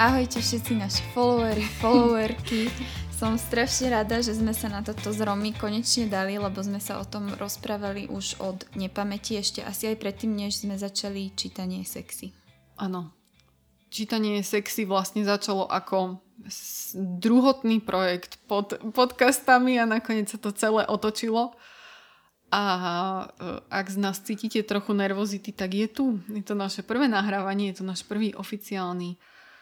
Ahojte 0.00 0.40
všetci 0.40 0.74
naši 0.76 1.02
followery, 1.16 1.64
followerky. 1.80 2.68
Som 3.20 3.36
strašne 3.36 3.92
rada, 3.92 4.24
že 4.24 4.32
sme 4.32 4.56
sa 4.56 4.72
na 4.72 4.80
toto 4.80 5.12
z 5.12 5.28
konečne 5.60 6.08
dali, 6.08 6.40
lebo 6.40 6.56
sme 6.64 6.80
sa 6.80 6.96
o 6.96 7.04
tom 7.04 7.28
rozprávali 7.36 8.08
už 8.08 8.40
od 8.40 8.64
nepamäti, 8.72 9.36
ešte 9.36 9.60
asi 9.60 9.92
aj 9.92 10.00
predtým, 10.00 10.32
než 10.32 10.64
sme 10.64 10.80
začali 10.80 11.28
čítanie 11.36 11.84
sexy. 11.84 12.32
Áno. 12.80 13.12
Čítanie 13.92 14.40
sexy 14.40 14.88
vlastne 14.88 15.28
začalo 15.28 15.68
ako 15.68 16.24
druhotný 16.96 17.84
projekt 17.84 18.40
pod 18.48 18.80
podcastami 18.96 19.76
a 19.76 19.84
nakoniec 19.84 20.32
sa 20.32 20.40
to 20.40 20.48
celé 20.56 20.88
otočilo. 20.88 21.52
A 22.48 22.64
e, 23.36 23.60
ak 23.68 23.86
z 23.92 24.00
nás 24.00 24.16
cítite 24.24 24.64
trochu 24.64 24.96
nervozity, 24.96 25.52
tak 25.52 25.76
je 25.76 25.92
tu. 25.92 26.24
Je 26.32 26.40
to 26.40 26.56
naše 26.56 26.80
prvé 26.80 27.04
nahrávanie, 27.04 27.68
je 27.68 27.84
to 27.84 27.84
náš 27.84 28.00
prvý 28.00 28.32
oficiálny 28.32 29.20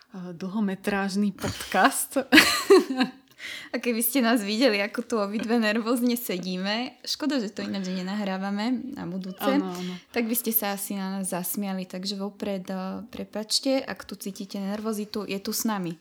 Eh, 0.08 0.32
dlhometrážny 0.32 1.32
podcast. 1.32 2.16
A 3.70 3.78
keby 3.78 4.02
ste 4.02 4.18
nás 4.18 4.42
videli, 4.42 4.82
ako 4.82 5.00
tu 5.06 5.14
obidve 5.18 5.58
nervózne 5.62 6.18
sedíme, 6.18 6.98
škoda, 7.06 7.38
že 7.38 7.54
to 7.54 7.62
ináč 7.62 7.86
nenahrávame 7.90 8.98
na 8.98 9.06
budúce, 9.06 9.46
ano, 9.46 9.70
ano. 9.70 9.94
tak 10.10 10.26
by 10.26 10.34
ste 10.34 10.50
sa 10.50 10.74
asi 10.74 10.98
na 10.98 11.18
nás 11.18 11.30
zasmiali. 11.30 11.86
Takže 11.86 12.18
vopred 12.18 12.66
uh, 12.70 13.06
prepačte, 13.08 13.78
ak 13.78 14.02
tu 14.02 14.18
cítite 14.18 14.58
nervozitu, 14.58 15.22
je 15.22 15.38
tu 15.38 15.54
s 15.54 15.62
nami. 15.62 15.94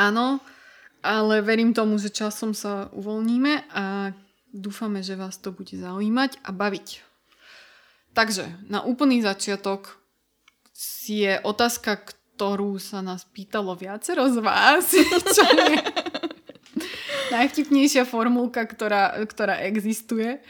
Áno, 0.00 0.40
ale 1.04 1.44
verím 1.44 1.76
tomu, 1.76 2.00
že 2.00 2.12
časom 2.12 2.56
sa 2.56 2.88
uvoľníme 2.96 3.72
a 3.72 4.16
dúfame, 4.52 5.04
že 5.04 5.20
vás 5.20 5.36
to 5.36 5.52
bude 5.52 5.72
zaujímať 5.76 6.40
a 6.44 6.50
baviť. 6.52 6.88
Takže, 8.16 8.66
na 8.66 8.82
úplný 8.82 9.22
začiatok 9.22 10.00
je 11.06 11.38
otázka, 11.44 12.02
ktorú 12.40 12.80
sa 12.80 13.04
nás 13.04 13.28
pýtalo 13.28 13.76
viacero 13.76 14.26
z 14.32 14.38
vás, 14.40 14.90
čo 15.36 15.44
je 15.44 15.76
najvtipnejšia 17.30 18.04
formulka, 18.04 18.66
ktorá, 18.66 19.16
ktorá 19.26 19.62
existuje. 19.66 20.38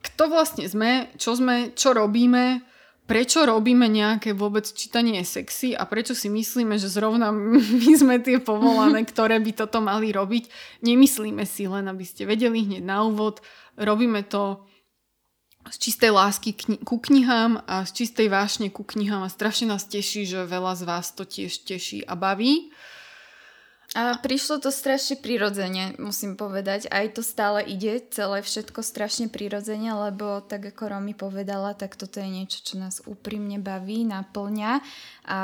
Kto 0.00 0.22
vlastne 0.32 0.64
sme, 0.64 1.12
čo 1.20 1.36
sme, 1.36 1.76
čo 1.76 1.92
robíme, 1.92 2.64
prečo 3.06 3.46
robíme 3.46 3.86
nejaké 3.86 4.34
vôbec 4.34 4.66
čítanie 4.66 5.22
sexy 5.22 5.76
a 5.78 5.86
prečo 5.86 6.12
si 6.12 6.26
myslíme, 6.26 6.74
že 6.80 6.90
zrovna 6.90 7.30
my 7.86 7.92
sme 7.94 8.18
tie 8.18 8.42
povolané, 8.42 9.06
ktoré 9.10 9.38
by 9.38 9.52
toto 9.54 9.78
mali 9.78 10.10
robiť. 10.10 10.50
Nemyslíme 10.82 11.46
si 11.46 11.70
len, 11.70 11.86
aby 11.86 12.02
ste 12.02 12.26
vedeli 12.26 12.66
hneď 12.66 12.82
na 12.82 13.06
úvod. 13.06 13.40
Robíme 13.78 14.26
to 14.26 14.66
z 15.66 15.90
čistej 15.90 16.14
lásky 16.14 16.54
kni- 16.54 16.82
ku 16.82 16.98
knihám 16.98 17.62
a 17.66 17.82
z 17.86 18.04
čistej 18.04 18.30
vášne 18.30 18.70
ku 18.70 18.86
knihám 18.86 19.26
a 19.26 19.32
strašne 19.32 19.70
nás 19.70 19.86
teší, 19.86 20.26
že 20.26 20.46
veľa 20.46 20.78
z 20.78 20.82
vás 20.86 21.10
to 21.14 21.26
tiež 21.26 21.66
teší 21.66 22.06
a 22.06 22.14
baví. 22.14 22.70
A 23.96 24.20
prišlo 24.20 24.60
to 24.60 24.68
strašne 24.68 25.16
prirodzene, 25.16 25.96
musím 25.96 26.36
povedať. 26.36 26.84
Aj 26.92 27.08
to 27.08 27.24
stále 27.24 27.64
ide, 27.64 28.04
celé 28.12 28.44
všetko 28.44 28.84
strašne 28.84 29.32
prirodzene, 29.32 29.88
lebo 29.88 30.44
tak 30.44 30.68
ako 30.68 30.92
Romy 30.92 31.16
povedala, 31.16 31.72
tak 31.72 31.96
toto 31.96 32.20
je 32.20 32.28
niečo, 32.28 32.60
čo 32.60 32.76
nás 32.76 33.00
úprimne 33.08 33.56
baví, 33.56 34.04
naplňa 34.04 34.84
a 35.24 35.40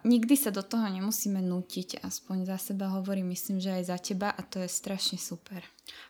nikdy 0.00 0.32
sa 0.32 0.48
do 0.48 0.64
toho 0.64 0.88
nemusíme 0.88 1.44
nutiť, 1.44 2.00
aspoň 2.00 2.48
za 2.48 2.72
seba 2.72 2.88
hovorím, 2.88 3.36
myslím, 3.36 3.60
že 3.60 3.76
aj 3.76 3.84
za 3.92 3.98
teba 4.00 4.32
a 4.32 4.40
to 4.40 4.64
je 4.64 4.68
strašne 4.72 5.20
super. 5.20 5.60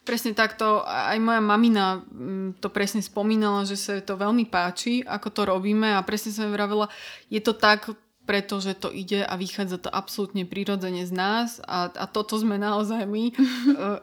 Presne 0.07 0.31
takto, 0.31 0.87
aj 0.87 1.19
moja 1.19 1.43
mamina 1.43 2.07
mm, 2.07 2.63
to 2.63 2.71
presne 2.71 3.03
spomínala, 3.03 3.67
že 3.67 3.75
sa 3.75 3.99
to 3.99 4.15
veľmi 4.15 4.47
páči, 4.47 5.03
ako 5.03 5.29
to 5.35 5.43
robíme 5.43 5.91
a 5.91 6.07
presne 6.07 6.31
som 6.31 6.55
vravela, 6.55 6.87
je 7.27 7.43
to 7.43 7.51
tak, 7.51 7.91
pretože 8.25 8.73
to 8.81 8.89
ide 8.89 9.21
a 9.21 9.37
vychádza 9.37 9.85
to 9.85 9.91
absolútne 9.93 10.49
prirodzene 10.49 11.05
z 11.05 11.13
nás 11.13 11.61
a, 11.69 11.93
a 11.93 12.05
toto 12.09 12.41
sme 12.41 12.57
naozaj 12.57 13.05
my, 13.05 13.25
e, 13.33 13.35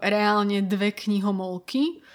reálne 0.05 0.61
dve 0.61 0.93
knihomolky, 0.93 2.05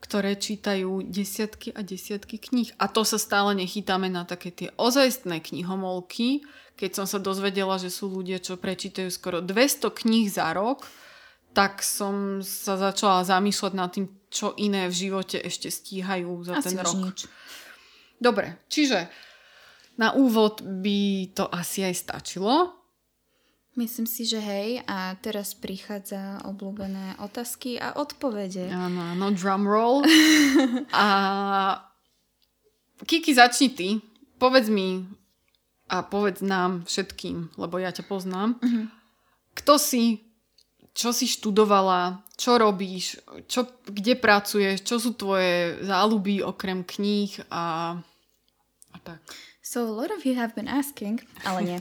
ktoré 0.00 0.40
čítajú 0.40 1.04
desiatky 1.04 1.76
a 1.76 1.84
desiatky 1.84 2.40
kníh. 2.40 2.72
A 2.80 2.88
to 2.88 3.04
sa 3.04 3.20
stále 3.20 3.52
nechytáme 3.52 4.08
na 4.08 4.24
také 4.24 4.48
tie 4.48 4.68
ozajstné 4.80 5.44
knihomolky. 5.44 6.40
Keď 6.80 6.90
som 6.96 7.06
sa 7.06 7.20
dozvedela, 7.20 7.76
že 7.76 7.92
sú 7.92 8.08
ľudia, 8.08 8.40
čo 8.40 8.56
prečítajú 8.56 9.12
skoro 9.12 9.44
200 9.44 9.92
kníh 9.92 10.32
za 10.32 10.56
rok, 10.56 10.88
tak 11.52 11.84
som 11.84 12.40
sa 12.40 12.80
začala 12.80 13.28
zamýšľať 13.28 13.72
nad 13.76 13.92
tým, 13.92 14.08
čo 14.32 14.56
iné 14.56 14.88
v 14.88 14.94
živote 14.96 15.36
ešte 15.36 15.68
stíhajú 15.68 16.48
za 16.48 16.64
Asi 16.64 16.72
ten 16.72 16.80
rok. 16.80 16.96
Nič. 16.96 17.28
Dobre, 18.16 18.56
čiže 18.72 19.12
na 19.98 20.14
úvod 20.14 20.62
by 20.62 21.30
to 21.34 21.48
asi 21.50 21.86
aj 21.86 21.94
stačilo. 21.96 22.80
Myslím 23.78 24.04
si, 24.04 24.26
že 24.26 24.42
hej. 24.42 24.82
A 24.90 25.14
teraz 25.22 25.54
prichádza 25.54 26.42
obľúbené 26.42 27.16
otázky 27.22 27.78
a 27.78 27.94
odpovede. 27.94 28.66
Áno, 28.68 29.14
áno, 29.14 29.30
drum 29.30 29.64
roll. 29.64 30.02
a 30.92 31.06
Kiki, 33.06 33.32
začni 33.32 33.70
ty. 33.70 33.88
Povedz 34.36 34.68
mi 34.68 35.06
a 35.90 36.02
povedz 36.02 36.42
nám 36.42 36.84
všetkým, 36.86 37.56
lebo 37.56 37.78
ja 37.78 37.94
ťa 37.94 38.04
poznám. 38.06 38.56
Uh-huh. 38.58 38.86
Kto 39.54 39.74
si, 39.76 40.22
čo 40.94 41.10
si 41.10 41.30
študovala, 41.30 42.24
čo 42.38 42.56
robíš, 42.56 43.20
čo, 43.50 43.68
kde 43.84 44.16
pracuješ, 44.16 44.80
čo 44.86 44.96
sú 44.96 45.12
tvoje 45.18 45.82
záľuby 45.84 46.40
okrem 46.40 46.86
kníh 46.86 47.36
a, 47.52 47.96
a 48.92 48.96
tak. 49.02 49.20
So 49.70 49.86
a 49.86 49.94
lot 50.02 50.10
of 50.10 50.26
you 50.26 50.34
have 50.34 50.58
been 50.58 50.66
asking, 50.66 51.22
ale 51.46 51.62
nie. 51.62 51.78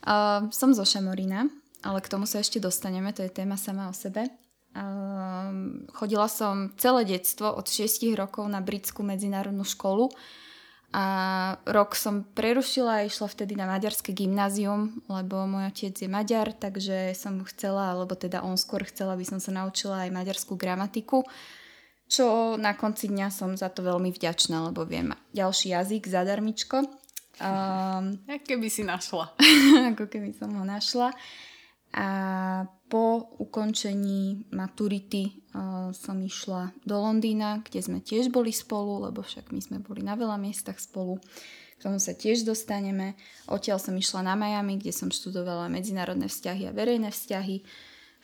Uh, 0.00 0.48
som 0.58 0.72
zo 0.72 0.88
Šamorína, 0.88 1.52
ale 1.84 2.00
k 2.00 2.08
tomu 2.08 2.24
sa 2.24 2.40
ešte 2.40 2.56
dostaneme, 2.56 3.12
to 3.12 3.20
je 3.20 3.28
téma 3.28 3.60
sama 3.60 3.92
o 3.92 3.92
sebe. 3.92 4.32
Uh, 4.72 5.84
chodila 5.92 6.24
som 6.24 6.72
celé 6.80 7.04
detstvo 7.04 7.52
od 7.52 7.68
6 7.68 8.16
rokov 8.16 8.48
na 8.48 8.64
britskú 8.64 9.04
medzinárodnú 9.04 9.68
školu 9.68 10.08
a 10.96 11.04
rok 11.68 12.00
som 12.00 12.24
prerušila 12.24 13.04
a 13.04 13.04
išla 13.04 13.28
vtedy 13.28 13.60
na 13.60 13.68
maďarské 13.68 14.16
gymnázium, 14.16 15.04
lebo 15.12 15.44
môj 15.44 15.68
otec 15.68 16.00
je 16.00 16.08
maďar, 16.08 16.56
takže 16.56 17.12
som 17.12 17.44
chcela, 17.44 17.92
alebo 17.92 18.16
teda 18.16 18.40
on 18.40 18.56
skôr 18.56 18.88
chcela, 18.88 19.12
aby 19.12 19.28
som 19.28 19.36
sa 19.36 19.52
naučila 19.52 20.08
aj 20.08 20.16
maďarskú 20.16 20.56
gramatiku 20.56 21.28
čo 22.08 22.56
na 22.56 22.72
konci 22.72 23.12
dňa 23.12 23.28
som 23.28 23.52
za 23.52 23.68
to 23.68 23.84
veľmi 23.84 24.08
vďačná, 24.08 24.72
lebo 24.72 24.88
viem 24.88 25.12
ďalší 25.36 25.76
jazyk 25.76 26.08
zadarmičko. 26.08 26.88
Um, 27.38 28.18
keby 28.26 28.66
si 28.66 28.82
našla. 28.82 29.34
ako 29.94 30.10
keby 30.10 30.34
som 30.34 30.50
ho 30.58 30.64
našla. 30.66 31.14
A 31.96 32.06
po 32.92 33.32
ukončení 33.40 34.44
maturity 34.52 35.40
uh, 35.56 35.88
som 35.96 36.20
išla 36.20 36.76
do 36.84 37.00
Londýna, 37.00 37.64
kde 37.64 37.80
sme 37.80 37.98
tiež 38.04 38.28
boli 38.28 38.52
spolu, 38.52 39.08
lebo 39.08 39.24
však 39.24 39.54
my 39.56 39.60
sme 39.62 39.78
boli 39.80 40.04
na 40.04 40.12
veľa 40.12 40.36
miestach 40.36 40.76
spolu. 40.76 41.16
K 41.78 41.80
tomu 41.86 42.02
sa 42.02 42.12
tiež 42.12 42.44
dostaneme. 42.44 43.14
Odtiaľ 43.46 43.78
som 43.78 43.94
išla 43.94 44.26
na 44.26 44.34
Miami, 44.34 44.76
kde 44.82 44.92
som 44.92 45.08
študovala 45.08 45.70
medzinárodné 45.70 46.26
vzťahy 46.26 46.68
a 46.68 46.76
verejné 46.76 47.08
vzťahy 47.08 47.62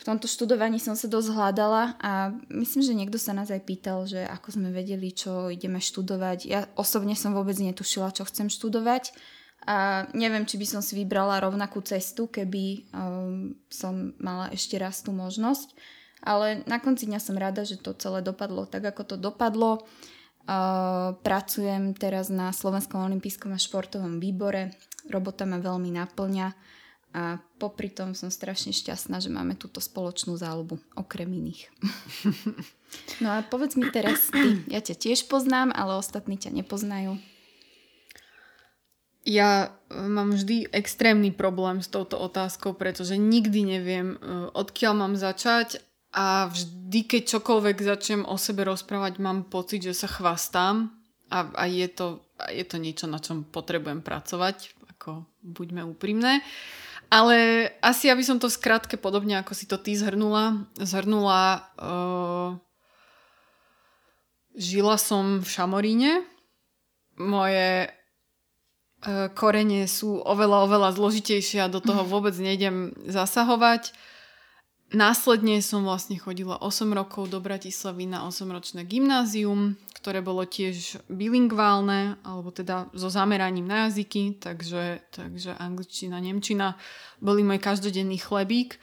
v 0.04 0.12
tomto 0.12 0.28
študovaní 0.28 0.76
som 0.76 0.92
sa 0.92 1.08
dosť 1.08 1.32
hľadala 1.32 1.96
a 1.96 2.28
myslím, 2.52 2.84
že 2.84 2.92
niekto 2.92 3.16
sa 3.16 3.32
nás 3.32 3.48
aj 3.48 3.64
pýtal, 3.64 4.04
že 4.04 4.20
ako 4.20 4.60
sme 4.60 4.68
vedeli, 4.68 5.08
čo 5.08 5.48
ideme 5.48 5.80
študovať. 5.80 6.44
Ja 6.44 6.68
osobne 6.76 7.16
som 7.16 7.32
vôbec 7.32 7.56
netušila, 7.56 8.12
čo 8.12 8.28
chcem 8.28 8.52
študovať 8.52 9.16
a 9.64 10.04
neviem, 10.12 10.44
či 10.44 10.60
by 10.60 10.66
som 10.68 10.84
si 10.84 10.92
vybrala 10.92 11.40
rovnakú 11.40 11.80
cestu, 11.80 12.28
keby 12.28 12.84
um, 12.92 13.56
som 13.72 14.12
mala 14.20 14.52
ešte 14.52 14.76
raz 14.76 15.00
tú 15.00 15.16
možnosť. 15.16 15.72
Ale 16.20 16.60
na 16.68 16.84
konci 16.84 17.08
dňa 17.08 17.20
som 17.24 17.40
rada, 17.40 17.64
že 17.64 17.80
to 17.80 17.96
celé 17.96 18.20
dopadlo 18.20 18.68
tak, 18.68 18.84
ako 18.84 19.08
to 19.08 19.16
dopadlo. 19.16 19.88
Uh, 20.44 21.16
pracujem 21.24 21.96
teraz 21.96 22.28
na 22.28 22.52
Slovenskom 22.52 23.00
olympijskom 23.08 23.56
a 23.56 23.60
športovom 23.60 24.20
výbore. 24.20 24.76
Robota 25.08 25.48
ma 25.48 25.56
veľmi 25.56 25.96
naplňa 25.96 26.52
a 27.14 27.38
popri 27.62 27.86
tom 27.94 28.10
som 28.18 28.26
strašne 28.26 28.74
šťastná, 28.74 29.22
že 29.22 29.30
máme 29.30 29.54
túto 29.54 29.78
spoločnú 29.78 30.34
záľubu, 30.34 30.82
okrem 30.98 31.30
iných. 31.30 31.70
no 33.22 33.28
a 33.30 33.46
povedz 33.46 33.78
mi 33.78 33.86
teraz 33.94 34.34
ty, 34.34 34.66
ja 34.66 34.82
ťa 34.82 34.98
tiež 34.98 35.30
poznám, 35.30 35.70
ale 35.70 35.94
ostatní 35.94 36.34
ťa 36.34 36.50
nepoznajú. 36.50 37.22
Ja 39.24 39.78
e, 39.88 39.94
mám 39.94 40.34
vždy 40.34 40.74
extrémny 40.74 41.30
problém 41.30 41.80
s 41.80 41.88
touto 41.88 42.18
otázkou, 42.18 42.74
pretože 42.74 43.14
nikdy 43.14 43.78
neviem, 43.78 44.18
e, 44.18 44.50
odkiaľ 44.50 44.92
mám 44.98 45.14
začať 45.14 45.80
a 46.10 46.50
vždy, 46.50 47.00
keď 47.06 47.22
čokoľvek 47.38 47.76
začnem 47.78 48.22
o 48.26 48.34
sebe 48.34 48.66
rozprávať, 48.66 49.22
mám 49.22 49.46
pocit, 49.46 49.86
že 49.86 49.94
sa 49.94 50.10
chvastám 50.10 50.90
a, 51.30 51.38
a 51.56 51.64
je, 51.70 51.86
to, 51.88 52.26
je 52.50 52.66
to 52.66 52.76
niečo, 52.76 53.06
na 53.06 53.22
čom 53.22 53.46
potrebujem 53.46 54.02
pracovať, 54.02 54.76
ako 54.98 55.24
buďme 55.40 55.86
úprimné. 55.88 56.44
Ale 57.10 57.68
asi, 57.80 58.08
aby 58.10 58.22
som 58.24 58.40
to 58.40 58.48
v 58.48 58.56
skratke, 58.56 58.96
podobne 58.96 59.40
ako 59.40 59.52
si 59.56 59.64
to 59.64 59.80
ty 59.80 59.96
zhrnula, 59.96 60.68
zhrnula, 60.78 61.68
uh, 61.78 62.56
žila 64.54 64.96
som 65.00 65.42
v 65.42 65.48
Šamoríne, 65.48 66.12
moje 67.18 67.88
uh, 67.88 69.28
korene 69.34 69.86
sú 69.86 70.22
oveľa, 70.22 70.66
oveľa 70.66 70.90
zložitejšie 70.96 71.64
a 71.64 71.72
do 71.72 71.78
toho 71.82 72.06
vôbec 72.06 72.34
nejdem 72.38 72.94
zasahovať. 73.06 73.94
Následne 74.94 75.58
som 75.58 75.82
vlastne 75.82 76.14
chodila 76.22 76.54
8 76.62 76.86
rokov 76.94 77.26
do 77.26 77.42
Bratislavy 77.42 78.06
na 78.06 78.22
8-ročné 78.30 78.86
gymnázium, 78.86 79.74
ktoré 79.98 80.22
bolo 80.22 80.46
tiež 80.46 81.02
bilingválne, 81.10 82.14
alebo 82.22 82.54
teda 82.54 82.86
so 82.94 83.10
zameraním 83.10 83.66
na 83.66 83.90
jazyky, 83.90 84.38
takže, 84.38 85.02
takže 85.10 85.50
angličtina, 85.58 86.22
nemčina 86.22 86.78
boli 87.18 87.42
môj 87.42 87.58
každodenný 87.58 88.22
chlebík, 88.22 88.78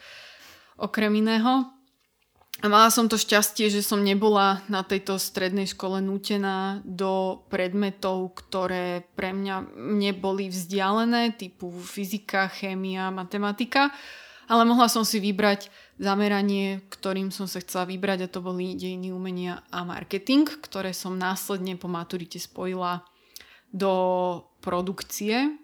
okrem 0.76 1.16
iného. 1.16 1.64
A 2.60 2.68
mala 2.68 2.92
som 2.92 3.08
to 3.08 3.16
šťastie, 3.16 3.72
že 3.72 3.80
som 3.80 4.04
nebola 4.04 4.60
na 4.68 4.84
tejto 4.84 5.16
strednej 5.16 5.64
škole 5.64 6.04
nútená 6.04 6.84
do 6.84 7.40
predmetov, 7.48 8.36
ktoré 8.36 9.08
pre 9.16 9.32
mňa 9.32 9.80
neboli 9.96 10.52
vzdialené, 10.52 11.40
typu 11.40 11.72
fyzika, 11.72 12.52
chémia, 12.52 13.08
matematika, 13.08 13.88
ale 14.52 14.68
mohla 14.68 14.90
som 14.90 15.00
si 15.00 15.16
vybrať 15.16 15.72
zameranie, 16.02 16.82
ktorým 16.90 17.30
som 17.30 17.46
sa 17.46 17.62
chcela 17.62 17.86
vybrať 17.86 18.26
a 18.26 18.32
to 18.32 18.42
boli 18.42 18.74
dejiny 18.74 19.14
umenia 19.14 19.62
a 19.70 19.86
marketing, 19.86 20.50
ktoré 20.50 20.90
som 20.90 21.14
následne 21.14 21.78
po 21.78 21.86
maturite 21.86 22.42
spojila 22.42 23.06
do 23.70 23.94
produkcie. 24.58 25.62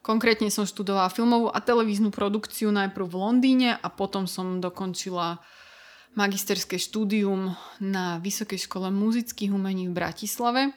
Konkrétne 0.00 0.48
som 0.48 0.64
študovala 0.64 1.12
filmovú 1.12 1.52
a 1.52 1.60
televíznu 1.60 2.08
produkciu 2.08 2.72
najprv 2.72 3.04
v 3.04 3.16
Londýne 3.20 3.70
a 3.76 3.88
potom 3.92 4.24
som 4.24 4.64
dokončila 4.64 5.44
magisterské 6.16 6.80
štúdium 6.80 7.52
na 7.84 8.16
Vysokej 8.24 8.64
škole 8.64 8.88
muzických 8.88 9.52
umení 9.52 9.92
v 9.92 9.98
Bratislave. 9.98 10.72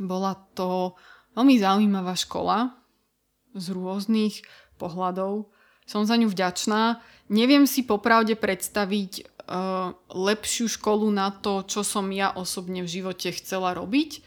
Bola 0.00 0.32
to 0.56 0.96
veľmi 1.36 1.60
zaujímavá 1.60 2.16
škola 2.16 2.72
z 3.52 3.66
rôznych 3.76 4.40
pohľadov. 4.80 5.52
Som 5.84 6.08
za 6.08 6.16
ňu 6.16 6.32
vďačná 6.32 7.04
Neviem 7.32 7.64
si 7.64 7.84
popravde 7.84 8.36
predstaviť 8.36 9.12
uh, 9.48 9.96
lepšiu 10.12 10.68
školu 10.68 11.08
na 11.08 11.32
to, 11.32 11.64
čo 11.64 11.80
som 11.80 12.08
ja 12.12 12.32
osobne 12.36 12.84
v 12.84 12.92
živote 13.00 13.32
chcela 13.32 13.72
robiť. 13.72 14.20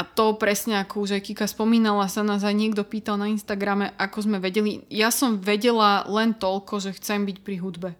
A 0.00 0.08
to 0.08 0.32
presne 0.40 0.80
ako 0.80 1.04
už 1.04 1.20
aj 1.20 1.22
Kika 1.28 1.44
spomínala, 1.44 2.08
sa 2.08 2.24
nás 2.24 2.40
aj 2.40 2.56
niekto 2.56 2.80
pýtal 2.80 3.20
na 3.20 3.28
Instagrame, 3.28 3.92
ako 4.00 4.24
sme 4.24 4.40
vedeli. 4.40 4.88
Ja 4.88 5.12
som 5.12 5.36
vedela 5.36 6.08
len 6.08 6.32
toľko, 6.32 6.80
že 6.80 6.96
chcem 6.96 7.28
byť 7.28 7.38
pri 7.44 7.56
hudbe. 7.60 7.90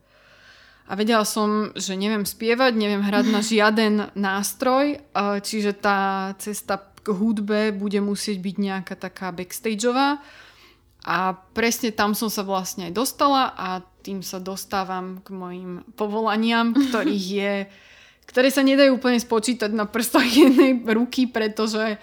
A 0.88 0.93
vedela 0.96 1.28
som, 1.28 1.69
že 1.76 1.93
neviem 1.93 2.25
spievať, 2.25 2.73
neviem 2.81 3.05
hrať 3.05 3.26
na 3.28 3.44
žiaden 3.52 3.94
nástroj, 4.17 5.05
čiže 5.44 5.76
tá 5.76 6.32
cesta 6.40 6.81
k 6.81 7.12
hudbe 7.12 7.76
bude 7.76 8.00
musieť 8.00 8.40
byť 8.40 8.56
nejaká 8.56 8.94
taká 8.96 9.28
backstageová. 9.28 10.23
A 11.02 11.35
presne 11.52 11.90
tam 11.90 12.14
som 12.14 12.31
sa 12.31 12.46
vlastne 12.46 12.88
aj 12.88 12.93
dostala 12.94 13.50
a 13.58 13.82
tým 14.02 14.20
sa 14.26 14.43
dostávam 14.43 15.22
k 15.22 15.31
mojim 15.31 15.87
povolaniam, 15.94 16.75
ktorých 16.75 17.25
je, 17.31 17.54
ktoré 18.26 18.50
sa 18.50 18.66
nedajú 18.66 18.99
úplne 18.99 19.22
spočítať 19.22 19.70
na 19.70 19.87
prstoch 19.87 20.26
jednej 20.26 20.82
ruky, 20.82 21.31
pretože 21.31 21.94
e, 21.94 21.99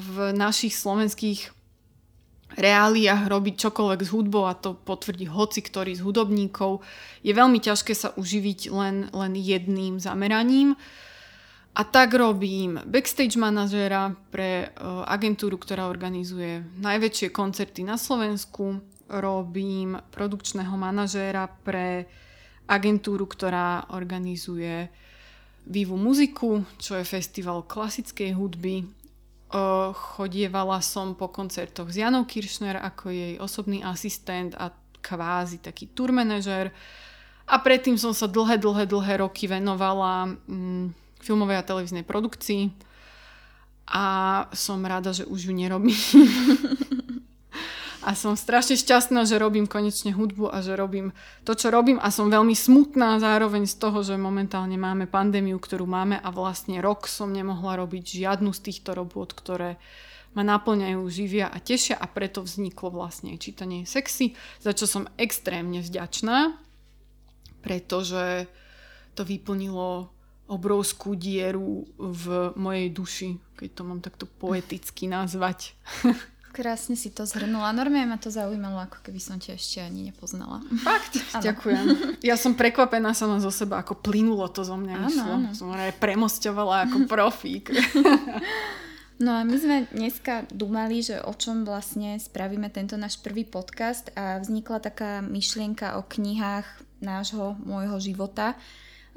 v 0.00 0.32
našich 0.32 0.72
slovenských 0.72 1.52
reáliách 2.58 3.30
robiť 3.30 3.54
čokoľvek 3.68 4.00
s 4.02 4.10
hudbou 4.10 4.50
a 4.50 4.58
to 4.58 4.74
potvrdí 4.74 5.30
hoci 5.30 5.62
ktorý 5.62 5.94
z 5.94 6.02
hudobníkov, 6.02 6.82
je 7.22 7.32
veľmi 7.36 7.62
ťažké 7.62 7.92
sa 7.94 8.10
uživiť 8.18 8.60
len, 8.74 8.96
len 9.14 9.32
jedným 9.38 10.02
zameraním. 10.02 10.74
A 11.78 11.86
tak 11.86 12.10
robím 12.18 12.82
backstage 12.90 13.38
manažéra 13.38 14.18
pre 14.34 14.74
uh, 14.74 15.06
agentúru, 15.06 15.54
ktorá 15.54 15.86
organizuje 15.86 16.66
najväčšie 16.82 17.30
koncerty 17.30 17.86
na 17.86 17.94
Slovensku. 17.94 18.82
Robím 19.08 19.96
produkčného 20.12 20.76
manažéra 20.76 21.48
pre 21.64 22.04
agentúru, 22.68 23.24
ktorá 23.24 23.88
organizuje 23.96 24.92
Vivu 25.68 25.96
muziku, 26.00 26.64
čo 26.80 26.96
je 26.96 27.04
festival 27.04 27.64
klasickej 27.64 28.36
hudby. 28.36 28.88
Chodievala 29.92 30.80
som 30.84 31.16
po 31.16 31.32
koncertoch 31.32 31.88
s 31.88 32.00
Janou 32.00 32.28
Kiršner 32.28 32.76
ako 32.76 33.08
jej 33.08 33.34
osobný 33.40 33.80
asistent 33.80 34.52
a 34.56 34.72
kvázi 35.00 35.60
taký 35.64 35.88
tour 35.92 36.12
manažer. 36.12 36.72
A 37.48 37.56
predtým 37.64 37.96
som 37.96 38.12
sa 38.12 38.28
dlhé, 38.28 38.60
dlhé, 38.60 38.84
dlhé 38.84 39.24
roky 39.24 39.48
venovala 39.48 40.36
um, 40.44 40.92
filmovej 41.24 41.56
a 41.56 41.64
televíznej 41.64 42.04
produkcii 42.04 42.68
a 43.88 44.04
som 44.52 44.84
rada, 44.84 45.16
že 45.16 45.24
už 45.24 45.48
ju 45.48 45.52
nerobím. 45.56 45.96
a 48.08 48.16
som 48.16 48.40
strašne 48.40 48.80
šťastná, 48.80 49.28
že 49.28 49.36
robím 49.36 49.68
konečne 49.68 50.16
hudbu 50.16 50.48
a 50.48 50.64
že 50.64 50.80
robím 50.80 51.12
to, 51.44 51.52
čo 51.52 51.68
robím 51.68 52.00
a 52.00 52.08
som 52.08 52.32
veľmi 52.32 52.56
smutná 52.56 53.20
zároveň 53.20 53.68
z 53.68 53.76
toho, 53.76 54.00
že 54.00 54.16
momentálne 54.16 54.80
máme 54.80 55.04
pandémiu, 55.04 55.60
ktorú 55.60 55.84
máme 55.84 56.16
a 56.16 56.32
vlastne 56.32 56.80
rok 56.80 57.04
som 57.04 57.28
nemohla 57.28 57.76
robiť 57.84 58.24
žiadnu 58.24 58.56
z 58.56 58.64
týchto 58.64 58.96
robôt, 58.96 59.28
ktoré 59.28 59.76
ma 60.32 60.40
naplňajú, 60.40 61.04
živia 61.12 61.52
a 61.52 61.60
tešia 61.60 62.00
a 62.00 62.08
preto 62.08 62.40
vzniklo 62.40 62.88
vlastne 62.96 63.36
čítanie 63.36 63.84
sexy, 63.84 64.32
za 64.56 64.72
čo 64.72 64.88
som 64.88 65.04
extrémne 65.20 65.84
vďačná, 65.84 66.56
pretože 67.60 68.48
to 69.12 69.20
vyplnilo 69.20 70.08
obrovskú 70.48 71.12
dieru 71.12 71.84
v 72.00 72.56
mojej 72.56 72.88
duši, 72.88 73.30
keď 73.52 73.68
to 73.76 73.82
mám 73.84 74.00
takto 74.00 74.24
poeticky 74.24 75.04
nazvať. 75.04 75.76
Krásne 76.52 76.96
si 76.96 77.12
to 77.12 77.28
zhrnula. 77.28 77.70
Normálne 77.76 78.08
ma 78.08 78.18
to 78.18 78.32
zaujímalo, 78.32 78.80
ako 78.84 79.04
keby 79.04 79.20
som 79.20 79.36
ťa 79.36 79.54
ešte 79.54 79.78
ani 79.84 80.10
nepoznala. 80.10 80.64
Fakt? 80.82 81.14
Ano. 81.28 81.44
Ďakujem. 81.44 81.84
Ja 82.24 82.40
som 82.40 82.56
prekvapená 82.56 83.12
sama 83.12 83.36
zo 83.38 83.52
seba, 83.52 83.84
ako 83.84 84.00
plynulo 84.00 84.48
to 84.48 84.64
zo 84.64 84.80
mňa 84.80 84.94
ano, 84.96 85.08
išlo. 85.12 85.32
Ano. 85.36 85.48
Som 85.52 85.76
aj 85.76 86.00
premostovala 86.00 86.88
ako 86.88 87.04
profík. 87.12 87.70
No 89.18 89.34
a 89.34 89.42
my 89.42 89.58
sme 89.58 89.76
dneska 89.90 90.46
dumali, 90.46 91.02
že 91.02 91.18
o 91.18 91.34
čom 91.34 91.66
vlastne 91.66 92.22
spravíme 92.22 92.70
tento 92.70 92.94
náš 92.94 93.18
prvý 93.18 93.42
podcast 93.42 94.14
a 94.14 94.38
vznikla 94.38 94.78
taká 94.78 95.18
myšlienka 95.26 95.98
o 95.98 96.06
knihách 96.06 96.62
nášho, 97.02 97.58
môjho 97.66 97.98
života, 97.98 98.54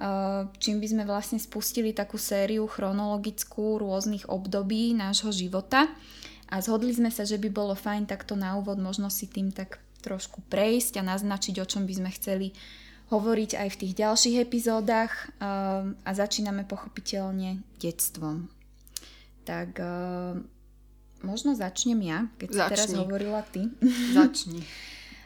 Eh, 0.01 0.41
čím 0.57 0.81
by 0.81 0.87
sme 0.89 1.03
vlastne 1.05 1.37
spustili 1.37 1.93
takú 1.93 2.17
sériu 2.17 2.65
chronologickú 2.65 3.77
rôznych 3.77 4.25
období 4.33 4.97
nášho 4.97 5.29
života 5.29 5.85
a 6.51 6.59
zhodli 6.59 6.91
sme 6.91 7.07
sa, 7.07 7.23
že 7.23 7.39
by 7.39 7.47
bolo 7.47 7.73
fajn 7.73 8.11
takto 8.11 8.35
na 8.35 8.59
úvod 8.59 8.75
možno 8.75 9.07
si 9.07 9.31
tým 9.31 9.55
tak 9.55 9.79
trošku 10.03 10.43
prejsť 10.51 10.99
a 10.99 11.07
naznačiť, 11.07 11.63
o 11.63 11.65
čom 11.65 11.87
by 11.87 11.93
sme 11.95 12.09
chceli 12.11 12.47
hovoriť 13.07 13.51
aj 13.55 13.67
v 13.71 13.79
tých 13.79 13.93
ďalších 13.95 14.37
epizódach 14.43 15.11
eh, 15.11 15.95
a 15.95 16.11
začíname 16.11 16.67
pochopiteľne 16.67 17.63
detstvom. 17.79 18.51
Tak 19.47 19.69
eh, 19.79 20.39
možno 21.23 21.55
začnem 21.55 21.99
ja, 22.03 22.27
keď 22.35 22.49
Začni. 22.51 22.59
si 22.59 22.71
teraz 22.75 22.91
hovorila 22.97 23.41
ty. 23.47 23.69
Začni. 24.17 24.61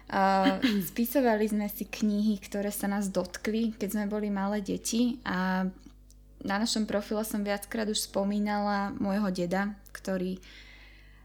Uh, 0.05 0.61
spisovali 0.93 1.49
sme 1.49 1.65
si 1.65 1.81
knihy, 1.81 2.37
ktoré 2.37 2.69
sa 2.69 2.85
nás 2.85 3.09
dotkli, 3.09 3.73
keď 3.73 3.89
sme 3.89 4.05
boli 4.05 4.29
malé 4.29 4.61
deti 4.61 5.17
a 5.25 5.65
na 6.45 6.55
našom 6.61 6.85
profile 6.85 7.25
som 7.25 7.41
viackrát 7.41 7.89
už 7.89 8.05
spomínala 8.05 8.93
môjho 9.01 9.33
deda, 9.33 9.73
ktorý 9.89 10.37